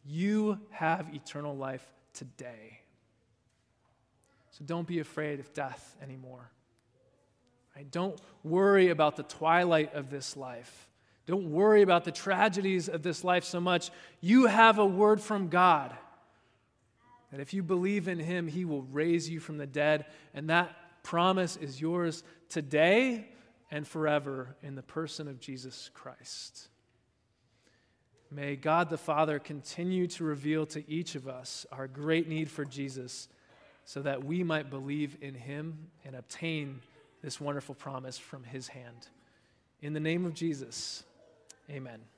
you 0.06 0.60
have 0.70 1.14
eternal 1.14 1.56
life 1.58 1.86
today. 2.14 2.80
So 4.52 4.64
don't 4.66 4.88
be 4.88 5.00
afraid 5.00 5.40
of 5.40 5.52
death 5.54 5.98
anymore. 6.02 6.52
Right? 7.76 7.90
Don't 7.92 8.22
worry 8.44 8.90
about 8.90 9.16
the 9.16 9.24
twilight 9.24 9.96
of 9.96 10.12
this 10.12 10.38
life. 10.38 10.88
Don't 11.26 11.52
worry 11.52 11.82
about 11.82 12.04
the 12.04 12.12
tragedies 12.12 12.90
of 12.90 13.04
this 13.04 13.24
life 13.24 13.44
so 13.44 13.62
much. 13.62 13.92
You 14.20 14.48
have 14.48 14.80
a 14.80 14.86
word 14.86 15.22
from 15.22 15.48
God 15.48 15.96
that 17.32 17.40
if 17.40 17.54
you 17.54 17.64
believe 17.64 18.08
in 18.08 18.20
Him, 18.20 18.48
He 18.48 18.66
will 18.66 18.84
raise 18.84 19.30
you 19.30 19.40
from 19.40 19.58
the 19.58 19.66
dead. 19.66 20.06
And 20.34 20.50
that 20.50 20.76
promise 21.04 21.56
is 21.56 21.82
yours 21.82 22.24
today 22.50 23.28
and 23.72 23.88
forever 23.88 24.56
in 24.62 24.76
the 24.76 24.84
person 24.84 25.28
of 25.28 25.40
Jesus 25.40 25.90
Christ. 25.94 26.68
May 28.30 28.56
God 28.56 28.90
the 28.90 28.98
Father 28.98 29.40
continue 29.40 30.08
to 30.08 30.24
reveal 30.24 30.66
to 30.68 30.90
each 30.90 31.16
of 31.16 31.28
us 31.28 31.66
our 31.72 31.88
great 31.88 32.28
need 32.28 32.50
for 32.50 32.66
Jesus 32.66 33.30
so 33.86 34.02
that 34.02 34.24
we 34.24 34.44
might 34.44 34.70
believe 34.70 35.18
in 35.22 35.36
Him 35.36 35.88
and 36.06 36.16
obtain 36.16 36.82
this 37.24 37.40
wonderful 37.40 37.74
promise 37.74 38.18
from 38.18 38.44
his 38.44 38.68
hand. 38.68 39.08
In 39.82 39.94
the 39.94 40.00
name 40.00 40.26
of 40.26 40.34
Jesus, 40.34 41.04
amen. 41.70 42.13